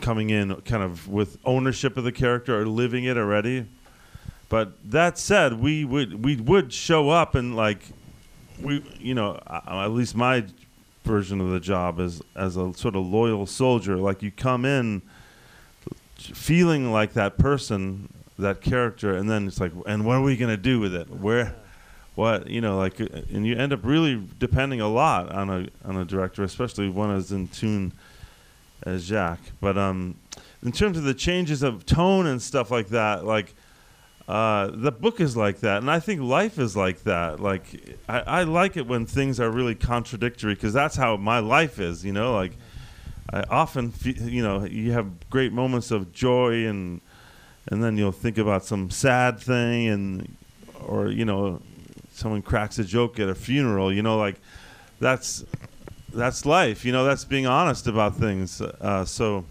coming 0.00 0.30
in 0.30 0.54
kind 0.62 0.82
of 0.82 1.08
with 1.08 1.38
ownership 1.44 1.96
of 1.96 2.04
the 2.04 2.12
character 2.12 2.60
or 2.60 2.66
living 2.66 3.04
it 3.04 3.16
already. 3.16 3.66
But 4.54 4.92
that 4.92 5.18
said, 5.18 5.54
we 5.54 5.84
would 5.84 6.24
we 6.24 6.36
would 6.36 6.72
show 6.72 7.10
up 7.10 7.34
and 7.34 7.56
like 7.56 7.80
we 8.62 8.84
you 9.00 9.12
know 9.12 9.40
at 9.48 9.88
least 9.88 10.14
my 10.14 10.44
version 11.02 11.40
of 11.40 11.50
the 11.50 11.58
job 11.58 11.98
is 11.98 12.22
as 12.36 12.56
a 12.56 12.72
sort 12.74 12.94
of 12.94 13.04
loyal 13.04 13.46
soldier. 13.46 13.96
Like 13.96 14.22
you 14.22 14.30
come 14.30 14.64
in 14.64 15.02
feeling 16.16 16.92
like 16.92 17.14
that 17.14 17.36
person, 17.36 18.08
that 18.38 18.60
character, 18.60 19.16
and 19.16 19.28
then 19.28 19.48
it's 19.48 19.58
like, 19.58 19.72
and 19.86 20.06
what 20.06 20.18
are 20.18 20.22
we 20.22 20.36
gonna 20.36 20.56
do 20.56 20.78
with 20.78 20.94
it? 20.94 21.10
Where, 21.10 21.56
what 22.14 22.46
you 22.48 22.60
know, 22.60 22.78
like, 22.78 23.00
uh, 23.00 23.06
and 23.32 23.44
you 23.44 23.56
end 23.56 23.72
up 23.72 23.80
really 23.82 24.24
depending 24.38 24.80
a 24.80 24.88
lot 24.88 25.32
on 25.32 25.50
a 25.50 25.68
on 25.84 25.96
a 25.96 26.04
director, 26.04 26.44
especially 26.44 26.88
one 26.88 27.10
as 27.10 27.32
in 27.32 27.48
tune 27.48 27.92
as 28.84 29.08
Jack. 29.08 29.40
But 29.60 29.76
um, 29.76 30.14
in 30.62 30.70
terms 30.70 30.96
of 30.96 31.02
the 31.02 31.12
changes 31.12 31.64
of 31.64 31.84
tone 31.86 32.26
and 32.26 32.40
stuff 32.40 32.70
like 32.70 32.90
that, 32.90 33.24
like. 33.24 33.52
Uh, 34.26 34.70
the 34.72 34.90
book 34.90 35.20
is 35.20 35.36
like 35.36 35.60
that, 35.60 35.78
and 35.78 35.90
I 35.90 36.00
think 36.00 36.22
life 36.22 36.58
is 36.58 36.74
like 36.74 37.04
that. 37.04 37.40
Like 37.40 37.98
I, 38.08 38.20
I 38.20 38.42
like 38.44 38.76
it 38.76 38.86
when 38.86 39.04
things 39.04 39.38
are 39.38 39.50
really 39.50 39.74
contradictory 39.74 40.54
because 40.54 40.72
that's 40.72 40.96
how 40.96 41.16
my 41.16 41.40
life 41.40 41.78
is. 41.78 42.04
You 42.04 42.12
know, 42.12 42.32
like 42.34 42.52
I 43.30 43.42
often, 43.50 43.90
fe- 43.90 44.16
you 44.24 44.42
know, 44.42 44.64
you 44.64 44.92
have 44.92 45.28
great 45.28 45.52
moments 45.52 45.90
of 45.90 46.12
joy, 46.12 46.66
and 46.66 47.02
and 47.68 47.84
then 47.84 47.98
you'll 47.98 48.12
think 48.12 48.38
about 48.38 48.64
some 48.64 48.90
sad 48.90 49.40
thing, 49.40 49.88
and 49.88 50.36
or 50.86 51.08
you 51.08 51.26
know, 51.26 51.60
someone 52.12 52.40
cracks 52.40 52.78
a 52.78 52.84
joke 52.84 53.20
at 53.20 53.28
a 53.28 53.34
funeral. 53.34 53.92
You 53.92 54.02
know, 54.02 54.16
like 54.16 54.36
that's 55.00 55.44
that's 56.14 56.46
life. 56.46 56.86
You 56.86 56.92
know, 56.92 57.04
that's 57.04 57.26
being 57.26 57.46
honest 57.46 57.86
about 57.86 58.16
things. 58.16 58.62
Uh, 58.62 59.04
so 59.04 59.44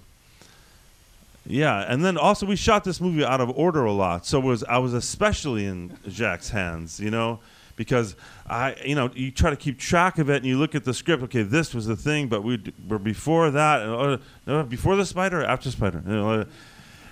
yeah, 1.46 1.86
and 1.88 2.04
then 2.04 2.18
also 2.18 2.46
we 2.46 2.56
shot 2.56 2.84
this 2.84 3.02
movie 3.02 3.26
out 3.26 3.42
of 3.42 3.50
order 3.50 3.84
a 3.84 3.92
lot. 3.92 4.26
So 4.26 4.40
was 4.40 4.64
I 4.64 4.78
was 4.78 4.94
especially 4.94 5.66
in 5.66 5.98
Jack's 6.08 6.50
hands, 6.50 7.00
you 7.00 7.12
know, 7.12 7.40
because 7.76 8.16
I, 8.48 8.76
you 8.86 8.96
know, 8.96 9.10
you 9.14 9.32
try 9.32 9.50
to 9.50 9.56
keep 9.56 9.78
track 9.78 10.20
of 10.20 10.30
it 10.30 10.38
and 10.38 10.46
you 10.46 10.58
look 10.58 10.74
at 10.74 10.86
the 10.86 10.94
script. 10.94 11.22
Okay, 11.24 11.44
this 11.44 11.74
was 11.74 11.86
the 11.86 11.98
thing, 11.98 12.28
but 12.28 12.44
we 12.44 12.62
were 12.88 13.00
before 13.00 13.52
that, 13.52 13.82
and, 13.82 14.22
uh, 14.48 14.64
before 14.64 14.96
the 14.96 15.06
spider, 15.06 15.44
after 15.44 15.70
spider, 15.70 16.02
you 16.06 16.14
know, 16.14 16.32
uh, 16.32 16.46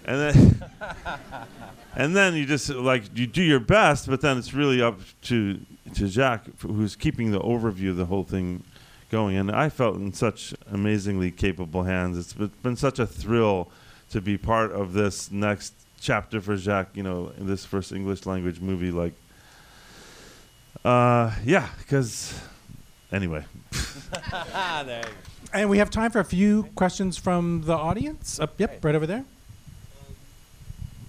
and 0.06 0.20
then 0.22 0.64
and 1.96 2.16
then 2.16 2.36
you 2.36 2.46
just 2.46 2.70
like 2.70 3.04
you 3.18 3.28
do 3.28 3.44
your 3.44 3.60
best, 3.60 4.08
but 4.08 4.22
then 4.22 4.38
it's 4.38 4.54
really 4.54 4.82
up 4.82 5.00
to 5.24 5.60
to 5.96 6.08
Jacques, 6.08 6.48
who's 6.62 6.96
keeping 6.96 7.32
the 7.32 7.40
overview 7.40 7.90
of 7.90 7.98
the 7.98 8.06
whole 8.06 8.24
thing 8.24 8.64
going. 9.10 9.36
And 9.36 9.52
I 9.52 9.68
felt 9.68 9.98
in 9.98 10.14
such 10.14 10.54
amazingly 10.72 11.32
capable 11.32 11.84
hands. 11.84 12.18
It's 12.18 12.34
been 12.34 12.78
such 12.78 12.98
a 12.98 13.06
thrill 13.06 13.70
to 14.12 14.22
be 14.22 14.38
part 14.38 14.72
of 14.72 14.94
this 14.94 15.32
next 15.32 15.74
chapter 16.00 16.40
for 16.42 16.56
Jacques, 16.56 16.96
you 16.96 17.04
know, 17.04 17.32
in 17.38 17.48
this 17.48 17.66
first 17.66 17.92
English 17.92 18.26
language 18.26 18.60
movie. 18.60 18.92
Like, 18.92 19.14
uh, 20.84 21.32
yeah, 21.46 21.68
because 21.80 22.40
anyway, 23.12 23.46
And 25.54 25.70
we 25.70 25.80
have 25.80 25.90
time 25.90 26.12
for 26.12 26.20
a 26.20 26.26
few 26.26 26.64
questions 26.76 27.18
from 27.18 27.64
the 27.66 27.74
audience. 27.76 28.40
Up, 28.40 28.58
yep, 28.58 28.80
right 28.86 28.96
over 28.96 29.06
there. 29.06 29.26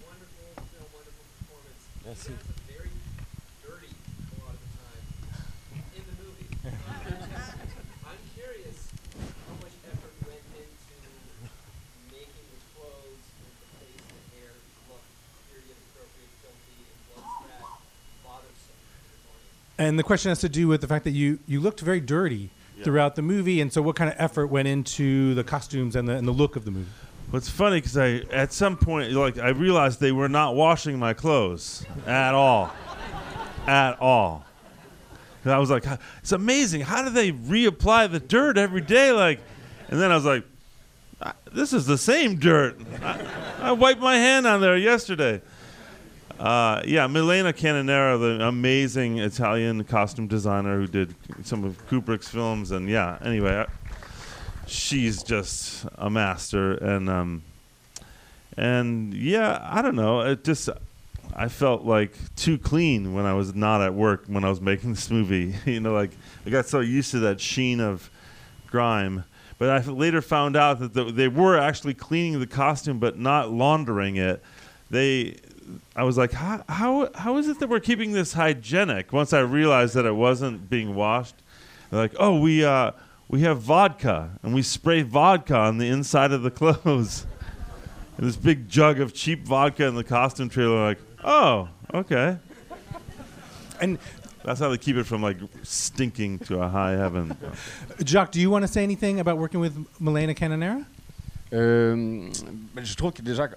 wonderful 0.02 0.66
film, 0.66 0.90
wonderful 0.90 1.22
performance. 1.46 2.26
It's 2.26 2.26
very 2.66 2.90
dirty 3.62 3.94
a 3.94 4.42
lot 4.42 4.50
of 4.50 4.58
the 4.66 4.70
time 4.82 4.98
in 5.94 6.02
the 6.10 6.16
movie. 6.26 6.50
I'm 8.02 8.18
curious 8.34 8.90
how 9.46 9.54
much 9.62 9.78
effort 9.94 10.14
went 10.26 10.42
into 10.58 10.98
making 12.10 12.46
the 12.50 12.58
clothes 12.74 13.22
and 13.22 13.46
the 13.46 13.70
face 13.78 14.02
and 14.10 14.18
the 14.26 14.42
hair 14.42 14.58
look 14.90 15.06
period 15.54 15.78
appropriate, 15.86 16.34
filthy, 16.42 16.82
and 16.82 16.98
was 17.14 17.22
that 17.46 17.62
bothersome 18.26 18.74
to 18.74 19.06
the 19.06 19.22
audience? 19.30 19.71
And 19.82 19.98
the 19.98 20.02
question 20.04 20.28
has 20.28 20.38
to 20.40 20.48
do 20.48 20.68
with 20.68 20.80
the 20.80 20.86
fact 20.86 21.04
that 21.04 21.10
you 21.10 21.38
you 21.46 21.58
looked 21.60 21.80
very 21.80 22.00
dirty 22.00 22.50
Yeah. 22.76 22.84
throughout 22.84 23.16
the 23.16 23.22
movie, 23.22 23.60
and 23.60 23.72
so 23.72 23.82
what 23.82 23.96
kind 23.96 24.08
of 24.10 24.16
effort 24.18 24.46
went 24.46 24.68
into 24.68 25.34
the 25.34 25.44
costumes 25.44 25.96
and 25.96 26.06
the 26.08 26.14
and 26.14 26.26
the 26.26 26.32
look 26.32 26.56
of 26.56 26.64
the 26.64 26.70
movie? 26.70 26.88
Well, 27.30 27.38
it's 27.38 27.48
funny 27.48 27.78
because 27.78 27.96
I 27.96 28.22
at 28.30 28.52
some 28.52 28.76
point 28.76 29.12
like 29.12 29.38
I 29.38 29.48
realized 29.48 30.00
they 30.00 30.12
were 30.12 30.28
not 30.28 30.54
washing 30.54 30.98
my 30.98 31.14
clothes 31.14 31.84
at 32.06 32.34
all, 32.34 32.72
at 33.66 34.00
all. 34.00 34.44
And 35.44 35.52
I 35.52 35.58
was 35.58 35.70
like, 35.70 35.84
it's 36.20 36.30
amazing. 36.32 36.82
How 36.82 37.02
do 37.02 37.10
they 37.10 37.32
reapply 37.32 38.12
the 38.12 38.20
dirt 38.20 38.56
every 38.56 38.80
day? 38.82 39.10
Like, 39.10 39.40
and 39.88 40.00
then 40.00 40.12
I 40.12 40.14
was 40.14 40.24
like, 40.24 40.44
"Ah, 41.20 41.34
this 41.52 41.72
is 41.72 41.84
the 41.86 41.98
same 41.98 42.36
dirt. 42.36 42.78
I, 43.02 43.20
I 43.60 43.72
wiped 43.72 44.00
my 44.00 44.14
hand 44.16 44.46
on 44.46 44.60
there 44.60 44.76
yesterday. 44.76 45.40
Uh, 46.42 46.82
yeah, 46.84 47.06
Milena 47.06 47.52
Canonero, 47.52 48.18
the 48.18 48.44
amazing 48.44 49.18
Italian 49.18 49.84
costume 49.84 50.26
designer 50.26 50.76
who 50.76 50.88
did 50.88 51.14
some 51.44 51.62
of 51.62 51.86
Kubrick's 51.86 52.28
films, 52.28 52.72
and 52.72 52.88
yeah. 52.88 53.16
Anyway, 53.22 53.54
I, 53.54 53.66
she's 54.66 55.22
just 55.22 55.86
a 55.96 56.08
master 56.08 56.72
and 56.72 57.08
um 57.08 57.42
and 58.56 59.12
yeah 59.12 59.60
i 59.70 59.82
don't 59.82 59.94
know 59.94 60.20
it 60.20 60.44
just 60.44 60.68
i 61.34 61.48
felt 61.48 61.84
like 61.84 62.14
too 62.36 62.56
clean 62.58 63.12
when 63.12 63.24
i 63.24 63.34
was 63.34 63.54
not 63.54 63.82
at 63.82 63.92
work 63.92 64.24
when 64.26 64.44
i 64.44 64.48
was 64.48 64.60
making 64.60 64.90
this 64.90 65.10
movie 65.10 65.54
you 65.66 65.80
know 65.80 65.92
like 65.92 66.10
i 66.46 66.50
got 66.50 66.66
so 66.66 66.80
used 66.80 67.10
to 67.10 67.18
that 67.18 67.40
sheen 67.40 67.80
of 67.80 68.10
grime 68.66 69.24
but 69.58 69.68
I 69.68 69.90
later 69.92 70.20
found 70.20 70.56
out 70.56 70.80
that 70.80 70.92
the, 70.92 71.04
they 71.04 71.28
were 71.28 71.56
actually 71.56 71.94
cleaning 71.94 72.40
the 72.40 72.46
costume 72.46 72.98
but 72.98 73.18
not 73.18 73.50
laundering 73.50 74.16
it 74.16 74.42
they 74.90 75.36
i 75.96 76.02
was 76.02 76.16
like 76.16 76.32
how, 76.32 76.62
how, 76.68 77.08
how 77.14 77.36
is 77.36 77.48
it 77.48 77.58
that 77.58 77.68
we're 77.68 77.80
keeping 77.80 78.12
this 78.12 78.32
hygienic 78.32 79.12
once 79.12 79.32
i 79.32 79.40
realized 79.40 79.94
that 79.94 80.04
it 80.04 80.14
wasn't 80.14 80.68
being 80.70 80.94
washed 80.94 81.36
they're 81.90 82.00
like 82.00 82.14
oh 82.18 82.38
we 82.40 82.64
uh 82.64 82.92
we 83.32 83.40
have 83.40 83.62
vodka 83.62 84.38
and 84.42 84.54
we 84.54 84.62
spray 84.62 85.00
vodka 85.00 85.56
on 85.56 85.78
the 85.78 85.88
inside 85.88 86.32
of 86.32 86.42
the 86.42 86.50
clothes. 86.60 87.26
and 88.18 88.26
this 88.26 88.36
big 88.36 88.68
jug 88.68 89.00
of 89.00 89.14
cheap 89.14 89.46
vodka 89.46 89.86
in 89.86 89.94
the 89.94 90.04
costume 90.04 90.50
trailer, 90.50 90.88
like, 90.88 90.98
oh, 91.24 91.70
okay. 91.94 92.36
And 93.80 93.98
That's 94.44 94.60
how 94.60 94.68
they 94.68 94.76
keep 94.76 94.96
it 94.96 95.04
from 95.04 95.22
like 95.22 95.38
stinking 95.62 96.40
to 96.40 96.60
a 96.60 96.68
high 96.68 96.92
heaven. 96.92 97.36
Jacques, 98.04 98.32
do 98.32 98.40
you 98.40 98.50
want 98.50 98.64
to 98.64 98.68
say 98.68 98.82
anything 98.82 99.18
about 99.18 99.38
working 99.38 99.60
with 99.60 99.86
Milena 99.98 100.34
Canonero? 100.34 100.84
Euh, 101.52 102.28
je 102.82 102.94
trouve 102.94 103.12
que 103.12 103.20
déjà, 103.22 103.48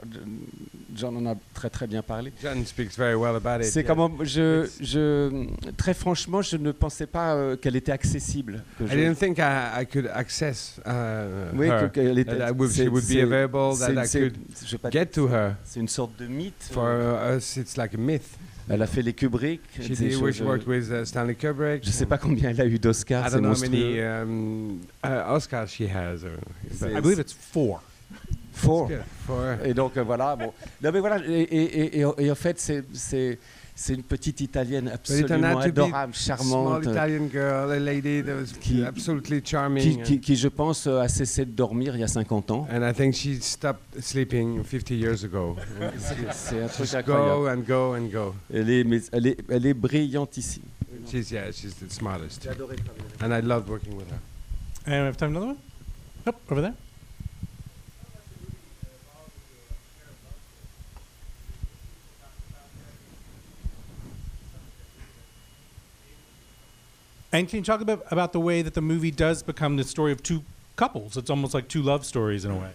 John 0.94 1.16
en 1.18 1.32
a 1.32 1.36
très 1.54 1.70
très 1.70 1.88
bien 1.88 2.02
parlé. 2.02 2.34
John 2.42 2.66
speaks 2.66 2.98
very 2.98 3.16
well 3.16 3.36
about 3.36 3.64
it. 3.64 3.72
C'est 3.72 3.82
yeah. 3.82 3.88
comment 3.88 4.12
je, 4.22 4.66
It's- 4.66 4.78
je, 4.82 5.48
très 5.78 5.94
franchement, 5.94 6.42
je 6.42 6.58
ne 6.58 6.72
pensais 6.72 7.08
pas 7.08 7.36
euh, 7.36 7.56
qu'elle 7.56 7.76
était 7.76 7.92
accessible. 7.92 8.64
que 8.78 8.84
I 8.84 8.88
je- 8.88 8.96
didn't 8.96 9.16
think 9.16 9.38
I, 9.38 9.82
I 9.82 9.86
could 9.86 10.08
access 10.14 10.80
uh, 10.86 10.90
oui, 11.56 11.68
her. 11.70 11.90
qu'elle 11.92 12.20
était. 12.20 12.38
that 12.38 12.50
I 12.50 12.52
would- 12.52 12.72
she 12.74 12.88
would 12.90 13.06
be 13.08 13.22
available, 13.22 13.78
that 13.80 13.92
I 13.92 14.08
could 14.08 14.36
je 14.66 14.78
get 14.92 15.06
to 15.08 15.28
her. 15.28 15.56
C'est 15.64 15.80
une 15.80 15.88
sorte 15.88 16.18
de 16.20 16.28
mythe. 16.28 16.70
For 16.72 17.36
us, 17.38 17.56
it's 17.58 17.78
like 17.78 17.94
a 17.94 17.98
myth. 17.98 18.38
Elle 18.68 18.82
a 18.82 18.88
fait 18.88 19.02
les 19.04 19.14
Kubrick. 19.14 19.62
She 19.80 19.90
des 19.90 19.96
did, 19.96 20.20
choses, 20.20 20.36
she 20.36 20.42
worked 20.42 20.68
with 20.68 20.92
uh, 20.92 21.06
Stanley 21.06 21.36
Kubrick. 21.36 21.84
je 21.84 21.90
ne 21.90 21.94
sais 21.94 22.06
pas 22.06 22.18
combien 22.18 22.50
elle 22.50 22.62
a 22.62 22.66
eu 22.66 22.80
d'Oscars. 22.80 23.28
I 23.28 23.32
don't 23.32 23.42
know 23.42 23.54
how 23.54 23.62
many 23.62 24.02
um, 24.02 24.82
uh, 25.04 25.36
Oscars 25.36 25.68
she 25.68 25.88
has. 25.88 26.24
Or, 26.24 26.40
I 26.82 27.00
believe 27.00 27.20
it's 27.20 27.34
four. 27.34 27.82
Four. 28.56 28.90
Et 29.64 29.74
donc 29.74 29.98
euh, 29.98 30.04
voilà, 30.04 30.36
bon. 30.36 30.54
Non 30.82 30.92
mais 30.92 31.00
voilà, 31.00 31.18
et, 31.28 31.42
et- 31.42 31.80
et- 31.98 32.00
et- 32.02 32.06
et 32.26 32.32
en 32.32 32.36
fait 32.36 32.60
c'est 32.60 32.84
c'est 32.94 33.38
c'est 33.78 33.94
une 33.94 34.04
petite 34.04 34.40
italienne 34.40 34.88
absolument 34.88 35.60
adorable, 35.60 36.14
small 36.16 36.38
charmante, 36.38 36.86
Italian 36.86 37.28
girl, 37.30 37.72
a 37.72 37.78
lady 37.80 38.24
that 38.24 38.34
was 38.34 38.54
Qui- 38.62 38.86
absolutely 38.86 39.42
charming. 39.44 39.84
qui, 39.84 40.02
qui, 40.04 40.20
qui, 40.22 40.36
je 40.38 40.48
pense 40.48 40.88
euh, 40.88 41.00
a 41.02 41.10
cessé 41.10 41.44
de 41.44 41.52
dormir 41.52 41.94
il 41.96 42.00
y 42.00 42.04
a 42.04 42.08
50 42.08 42.52
ans. 42.52 42.68
and 42.72 42.90
I 42.90 42.94
think 42.94 43.14
she 43.14 43.42
stopped 43.42 43.82
sleeping 44.02 44.64
50 44.64 44.96
years 44.96 45.26
ago. 45.26 45.58
C'est- 45.98 46.16
C'est 46.32 46.62
un 46.64 46.68
truc 46.68 46.94
incroyable. 46.94 47.28
go 47.36 47.48
and 47.50 47.60
go 47.68 47.96
and 47.98 48.06
go. 48.10 48.36
Elle 48.54 48.70
est, 48.70 48.84
mais 48.86 49.02
elle 49.12 49.28
est, 49.28 49.38
elle 49.50 49.66
est 49.66 49.74
brillantissime. 49.74 50.64
She's 51.12 51.32
yeah, 51.32 51.52
she's 51.52 51.76
the 51.76 51.92
smartest. 51.92 52.48
And 53.22 53.32
I 53.32 53.42
loved 53.42 53.68
working 53.70 53.94
with 53.98 54.08
her. 54.10 54.20
And 54.88 55.02
we 55.02 55.08
have 55.08 55.18
time 55.18 55.34
for 55.34 55.38
another 55.42 55.48
one? 55.48 55.58
Yep, 56.26 56.36
over 56.50 56.62
there. 56.62 56.74
And 67.36 67.50
can 67.50 67.58
you 67.58 67.66
talk 67.66 67.82
about 67.82 68.06
about 68.12 68.32
the 68.32 68.40
way 68.40 68.62
that 68.62 68.76
the 68.76 68.82
movie 68.82 69.12
does 69.12 69.44
become 69.44 69.76
the 69.76 69.84
story 69.84 70.14
of 70.14 70.24
two 70.24 70.44
couples? 70.78 71.18
It's 71.18 71.30
almost 71.30 71.54
like 71.54 71.68
two 71.68 71.82
love 71.82 72.06
stories 72.06 72.46
in 72.46 72.52
a 72.52 72.56
way. 72.56 72.72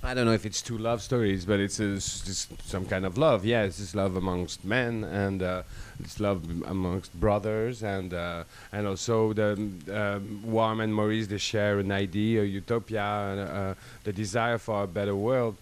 I 0.00 0.14
don't 0.14 0.26
know 0.26 0.32
if 0.32 0.46
it's 0.46 0.62
two 0.62 0.78
love 0.78 1.02
stories, 1.02 1.44
but 1.44 1.58
it's, 1.58 1.80
a, 1.80 1.94
s- 1.96 2.22
just 2.24 2.46
some 2.70 2.86
kind 2.86 3.04
of 3.04 3.18
love. 3.18 3.44
Yeah, 3.44 3.64
it's 3.64 3.78
just 3.78 3.96
love 3.96 4.14
amongst 4.14 4.64
men, 4.64 5.02
and 5.02 5.42
uh, 5.42 5.62
it's 5.98 6.20
love 6.20 6.44
amongst 6.66 7.12
brothers, 7.18 7.82
and 7.82 8.14
uh, 8.14 8.44
and 8.70 8.86
also 8.86 9.32
the 9.32 9.50
um, 9.92 10.40
Warm 10.44 10.78
and 10.78 10.94
Maurice 10.94 11.26
they 11.26 11.38
share 11.38 11.80
an 11.80 11.90
idea, 11.90 12.42
a 12.42 12.44
utopia, 12.44 13.02
and, 13.02 13.40
uh, 13.40 13.74
the 14.04 14.12
desire 14.12 14.58
for 14.58 14.84
a 14.84 14.86
better 14.86 15.16
world. 15.16 15.56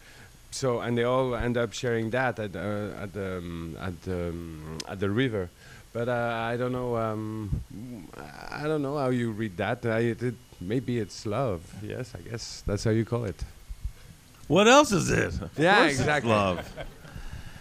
So 0.50 0.80
and 0.80 0.98
they 0.98 1.04
all 1.04 1.34
end 1.34 1.56
up 1.56 1.72
sharing 1.72 2.10
that 2.10 2.38
at 2.38 2.54
uh, 2.54 3.04
at 3.04 3.16
um, 3.16 3.74
at 3.80 3.98
um, 4.06 4.78
at 4.86 5.00
the 5.00 5.08
river. 5.08 5.48
But 5.96 6.10
uh, 6.10 6.50
I 6.52 6.58
don't 6.58 6.72
know. 6.72 6.94
Um, 6.98 7.62
I 8.50 8.64
don't 8.64 8.82
know 8.82 8.98
how 8.98 9.08
you 9.08 9.30
read 9.30 9.56
that. 9.56 9.86
I, 9.86 10.00
it, 10.00 10.34
maybe 10.60 10.98
it's 10.98 11.24
love. 11.24 11.62
Yes, 11.82 12.12
I 12.14 12.20
guess 12.28 12.62
that's 12.66 12.84
how 12.84 12.90
you 12.90 13.06
call 13.06 13.24
it. 13.24 13.42
What 14.46 14.68
else 14.68 14.92
is 14.92 15.10
it? 15.10 15.40
Of 15.40 15.58
Yeah, 15.58 15.86
exactly. 15.86 16.30
Love. 16.30 16.68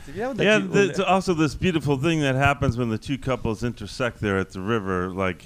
C'est 0.05 0.11
bien, 0.13 0.31
on 0.31 0.39
a 0.41 0.43
Yeah, 0.43 0.57
dit- 0.59 0.65
on 0.65 0.71
there's 0.71 0.99
also 0.99 1.33
this 1.33 1.55
beautiful 1.55 1.95
thing 1.95 2.19
that 2.23 2.35
happens 2.35 2.75
when 2.75 2.89
the 2.89 2.97
two 2.97 3.17
couples 3.17 3.63
intersect 3.63 4.19
there 4.19 4.37
at 4.37 4.51
the 4.51 4.59
river. 4.59 5.11
Like, 5.11 5.45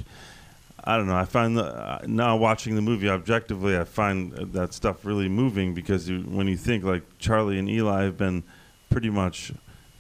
I 0.84 0.98
don't 0.98 1.06
know. 1.06 1.16
I 1.16 1.26
find 1.26 1.56
the, 1.56 1.66
uh, 1.66 2.00
now 2.08 2.38
watching 2.38 2.74
the 2.76 2.82
movie 2.82 3.08
objectively, 3.08 3.78
I 3.78 3.84
find 3.84 4.34
uh, 4.34 4.46
that 4.54 4.74
stuff 4.74 5.06
really 5.06 5.30
moving 5.30 5.76
because 5.76 6.10
you, 6.10 6.22
when 6.22 6.48
you 6.48 6.58
think 6.58 6.84
like 6.84 7.04
Charlie 7.20 7.60
and 7.60 7.70
Eli 7.70 8.06
have 8.06 8.18
been 8.18 8.42
pretty 8.90 9.12
much 9.12 9.52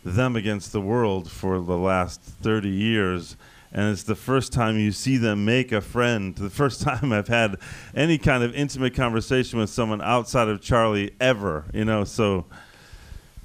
them 0.04 0.36
against 0.36 0.72
the 0.72 0.82
world 0.82 1.30
for 1.30 1.60
the 1.60 1.78
last 1.78 2.22
30 2.22 2.70
years. 2.70 3.36
And 3.72 3.92
it's 3.92 4.04
the 4.04 4.16
first 4.16 4.52
time 4.52 4.80
you 4.80 4.92
see 4.92 5.18
them 5.18 5.46
make 5.46 5.72
a 5.72 5.82
friend. 5.82 6.36
The 6.40 6.50
first 6.50 6.82
time 6.82 7.14
I've 7.14 7.28
had 7.28 7.58
any 7.96 8.18
kind 8.18 8.44
of 8.44 8.56
intimate 8.56 8.96
conversation 8.96 9.60
with 9.60 9.70
someone 9.70 10.02
outside 10.02 10.48
of 10.48 10.60
Charlie 10.62 11.12
ever, 11.20 11.66
you 11.74 11.86
know. 11.86 12.04
So 12.04 12.46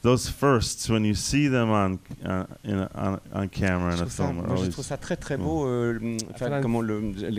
those 0.01 0.29
firsts, 0.29 0.89
when 0.89 1.05
you 1.05 1.15
see 1.15 1.49
them 1.49 1.71
on 1.71 1.99
uh, 2.25 2.47
in 2.63 2.79
a, 2.79 2.91
on, 2.95 3.21
on 3.33 3.49
camera 3.51 3.91
in 3.93 3.99
Je 3.99 4.05
a 4.05 4.07
film, 4.07 4.39
are 4.39 4.47
moi, 4.49 4.57
je 4.65 4.71
trouve 4.71 4.85
ça 4.87 4.97
très 4.97 5.17
très 5.19 5.37
beau. 5.39 5.67
euh, 5.67 5.99
enfin, 6.31 6.47
Enfin, 6.47 6.63
comment 6.63 6.81
le, 6.81 7.01
le- 7.01 7.19
c'est- 7.19 7.31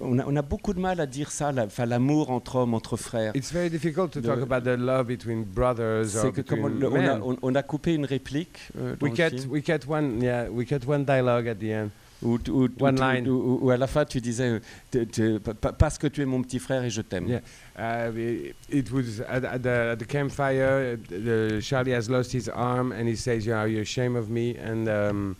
on, 0.00 0.18
a, 0.18 0.24
on 0.26 0.36
a 0.36 0.42
beaucoup 0.42 0.72
de 0.74 0.80
mal 0.80 1.00
à 1.00 1.06
dire 1.06 1.30
ça, 1.30 1.52
la- 1.52 1.66
l'amour 1.86 2.30
entre 2.30 2.56
hommes, 2.56 2.74
entre 2.74 2.96
frères. 2.96 3.32
It's 3.34 3.52
very 3.52 3.68
difficult 3.70 4.10
to 4.12 4.20
talk 4.20 4.40
about 4.40 4.62
the 4.62 4.76
love 4.78 5.06
between 5.06 5.44
brothers 5.44 6.16
or 6.16 6.32
comme 6.46 6.64
on, 6.64 6.70
between 6.70 6.80
le- 6.80 6.88
on 6.88 6.96
a, 6.96 7.00
men. 7.00 7.20
on- 7.22 7.36
on 7.42 7.54
a 7.54 7.62
coupé 7.62 7.94
une 7.94 8.04
réplique 8.06 8.58
euh, 8.78 8.94
we 9.00 9.14
get 9.14 9.30
we 9.50 9.62
get 9.64 9.80
one 9.88 10.22
yeah 10.22 10.48
we 10.50 10.66
get 10.66 10.80
one 10.86 11.04
dialogue 11.04 11.48
at 11.48 11.56
the 11.56 11.70
end. 11.70 11.90
où 12.22 13.70
à 13.70 13.76
la 13.76 13.86
fin 13.86 14.04
tu 14.04 14.20
disais 14.20 14.48
euh, 14.50 14.60
te- 14.90 15.04
te- 15.04 15.38
parce 15.38 15.98
que 15.98 16.06
tu 16.08 16.20
es 16.22 16.24
mon 16.24 16.42
petit 16.42 16.58
frère 16.58 16.82
et 16.82 16.90
je 16.90 17.00
t'aime. 17.02 17.28
Yeah. 17.28 17.40
Uh, 17.78 18.10
it, 18.70 18.90
was 18.90 19.20
at, 19.28 19.44
at 19.44 19.58
the, 19.60 19.92
at 19.92 19.96
the 19.98 20.06
campfire. 20.06 20.96
uh, 21.12 21.60
Charlie 21.60 21.92
has 21.94 22.08
lost 22.08 22.32
his 22.32 22.48
arm, 22.48 22.90
and 22.90 23.06
he 23.06 23.14
says, 23.14 23.46
"Yeah, 23.46 23.66
you're 23.68 23.82
ashamed 23.82 24.16
of 24.16 24.28
me." 24.28 24.56
And 24.58 24.88
um, 24.88 25.36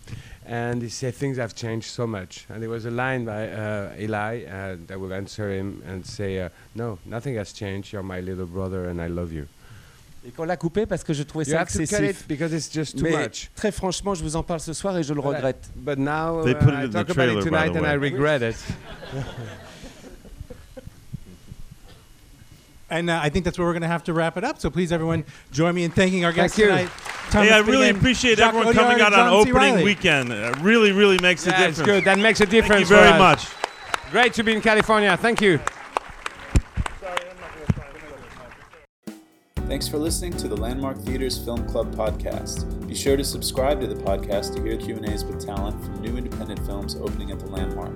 and 0.49 0.83
he 0.83 0.89
said, 0.89 1.15
"Things 1.15 1.37
have 1.37 1.55
changed 1.55 1.87
so 1.89 2.07
much." 2.07 2.47
And 2.49 2.61
there 2.63 2.71
was 2.71 2.87
a 2.87 2.91
line 2.91 3.25
by 3.25 3.49
uh, 3.49 3.91
Eli 4.01 4.45
uh, 4.45 4.77
that 4.87 4.99
will 4.99 5.13
answer 5.13 5.51
him 5.53 5.83
and 5.87 6.05
say, 6.07 6.41
uh, 6.41 6.49
"No, 6.75 6.99
nothing 7.05 7.37
has 7.37 7.53
changed. 7.53 7.93
You're 7.93 8.03
my 8.03 8.21
little 8.21 8.47
brother, 8.47 8.89
and 8.89 9.01
I 9.01 9.09
love 9.09 9.33
you." 9.33 9.47
Et 10.27 10.33
qu'on 10.35 10.47
l'a 10.47 10.57
coupé 10.57 10.85
parce 10.87 11.05
que 11.05 11.15
je 11.15 11.23
trouvais 11.23 11.47
You 11.47 11.53
ça 11.55 11.61
have 11.61 11.69
to 11.73 11.79
cut 11.79 11.83
excessif. 11.85 12.23
it 12.23 12.29
because 12.29 12.53
it's 12.53 12.69
just 12.69 12.97
too 12.99 13.05
Mais 13.05 13.13
much. 13.17 13.51
très 13.55 13.71
franchement, 13.73 14.15
je 14.15 14.23
vous 14.25 14.35
en 14.37 14.43
parle 14.43 14.61
ce 14.61 14.73
soir 14.73 14.97
et 14.99 15.03
je 15.05 15.15
le 15.15 15.23
But 15.23 15.45
I- 15.45 15.55
But 15.77 15.99
now 15.99 16.43
They 16.43 16.55
uh, 16.55 16.59
put 16.59 16.71
it 16.75 16.81
I 16.81 16.85
in 16.85 16.91
the 16.91 16.93
talk 17.05 17.11
about 17.11 17.29
it 17.39 17.45
tonight, 17.45 17.77
and 17.77 17.87
I 17.87 17.95
regret 17.95 18.43
it. 18.43 18.57
And 22.91 23.11
uh, 23.11 23.21
I 23.23 23.29
think 23.29 23.45
that's 23.45 23.59
where 23.59 23.67
we're 23.67 23.75
going 23.75 23.83
to 23.83 23.89
have 23.89 24.05
to 24.05 24.15
wrap 24.15 24.39
it 24.39 24.45
up. 24.45 24.59
So 24.61 24.71
please, 24.71 24.93
everyone, 24.93 25.25
join 25.53 25.75
me 25.75 25.85
in 25.85 25.91
thanking 25.91 26.25
our 26.25 26.33
guests 26.33 26.57
Thank 26.57 26.89
you. 26.91 27.08
Tonight. 27.31 27.49
Thomas 27.49 27.49
hey, 27.49 27.55
I 27.55 27.59
really 27.59 27.73
Finnegan, 27.87 27.97
appreciate 27.97 28.39
Jacques 28.39 28.55
everyone 28.55 28.75
Audiard, 28.75 28.77
coming 28.89 29.01
out 29.01 29.13
on 29.15 29.29
opening 29.33 29.55
Reilly. 29.55 29.85
weekend. 29.85 30.33
It 30.33 30.57
really, 30.61 30.93
really 30.93 31.19
makes 31.23 31.47
a 31.47 31.51
Yeah, 31.51 31.67
it's 31.69 31.79
difference. 31.79 31.87
good. 31.99 32.05
That 32.05 32.19
makes 32.19 32.41
a 32.41 32.47
difference. 32.47 32.89
Thank 32.89 32.91
you 32.91 32.97
very 32.97 33.09
for 33.19 33.23
us. 33.25 33.45
much. 33.55 34.11
Great 34.11 34.33
to 34.35 34.43
be 34.43 34.53
in 34.55 34.61
California. 34.61 35.17
Thank 35.17 35.41
you. 35.41 35.61
Thanks 39.67 39.87
for 39.87 39.99
listening 39.99 40.33
to 40.39 40.49
the 40.49 40.57
Landmark 40.57 40.97
Theaters 40.99 41.37
Film 41.45 41.67
Club 41.69 41.95
podcast. 41.95 42.65
Be 42.89 42.95
sure 42.95 43.19
to 43.19 43.25
subscribe 43.25 43.81
to 43.83 43.87
the 43.87 43.97
podcast 43.97 44.55
to 44.57 44.63
hear 44.63 44.79
Q&As 44.79 45.27
with 45.27 45.45
talent 45.45 45.85
from 45.85 46.01
new 46.01 46.17
independent 46.17 46.65
films 46.65 46.97
opening 46.97 47.33
at 47.33 47.39
the 47.39 47.47
Landmark. 47.47 47.95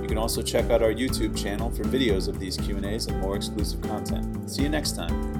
You 0.00 0.08
can 0.08 0.16
also 0.16 0.40
check 0.40 0.70
out 0.70 0.82
our 0.82 0.92
YouTube 0.94 1.36
channel 1.36 1.70
for 1.70 1.84
videos 1.84 2.26
of 2.26 2.40
these 2.40 2.56
Q&As 2.56 3.06
and 3.08 3.20
more 3.20 3.36
exclusive 3.36 3.82
content. 3.82 4.50
See 4.50 4.62
you 4.62 4.70
next 4.70 4.92
time. 4.96 5.39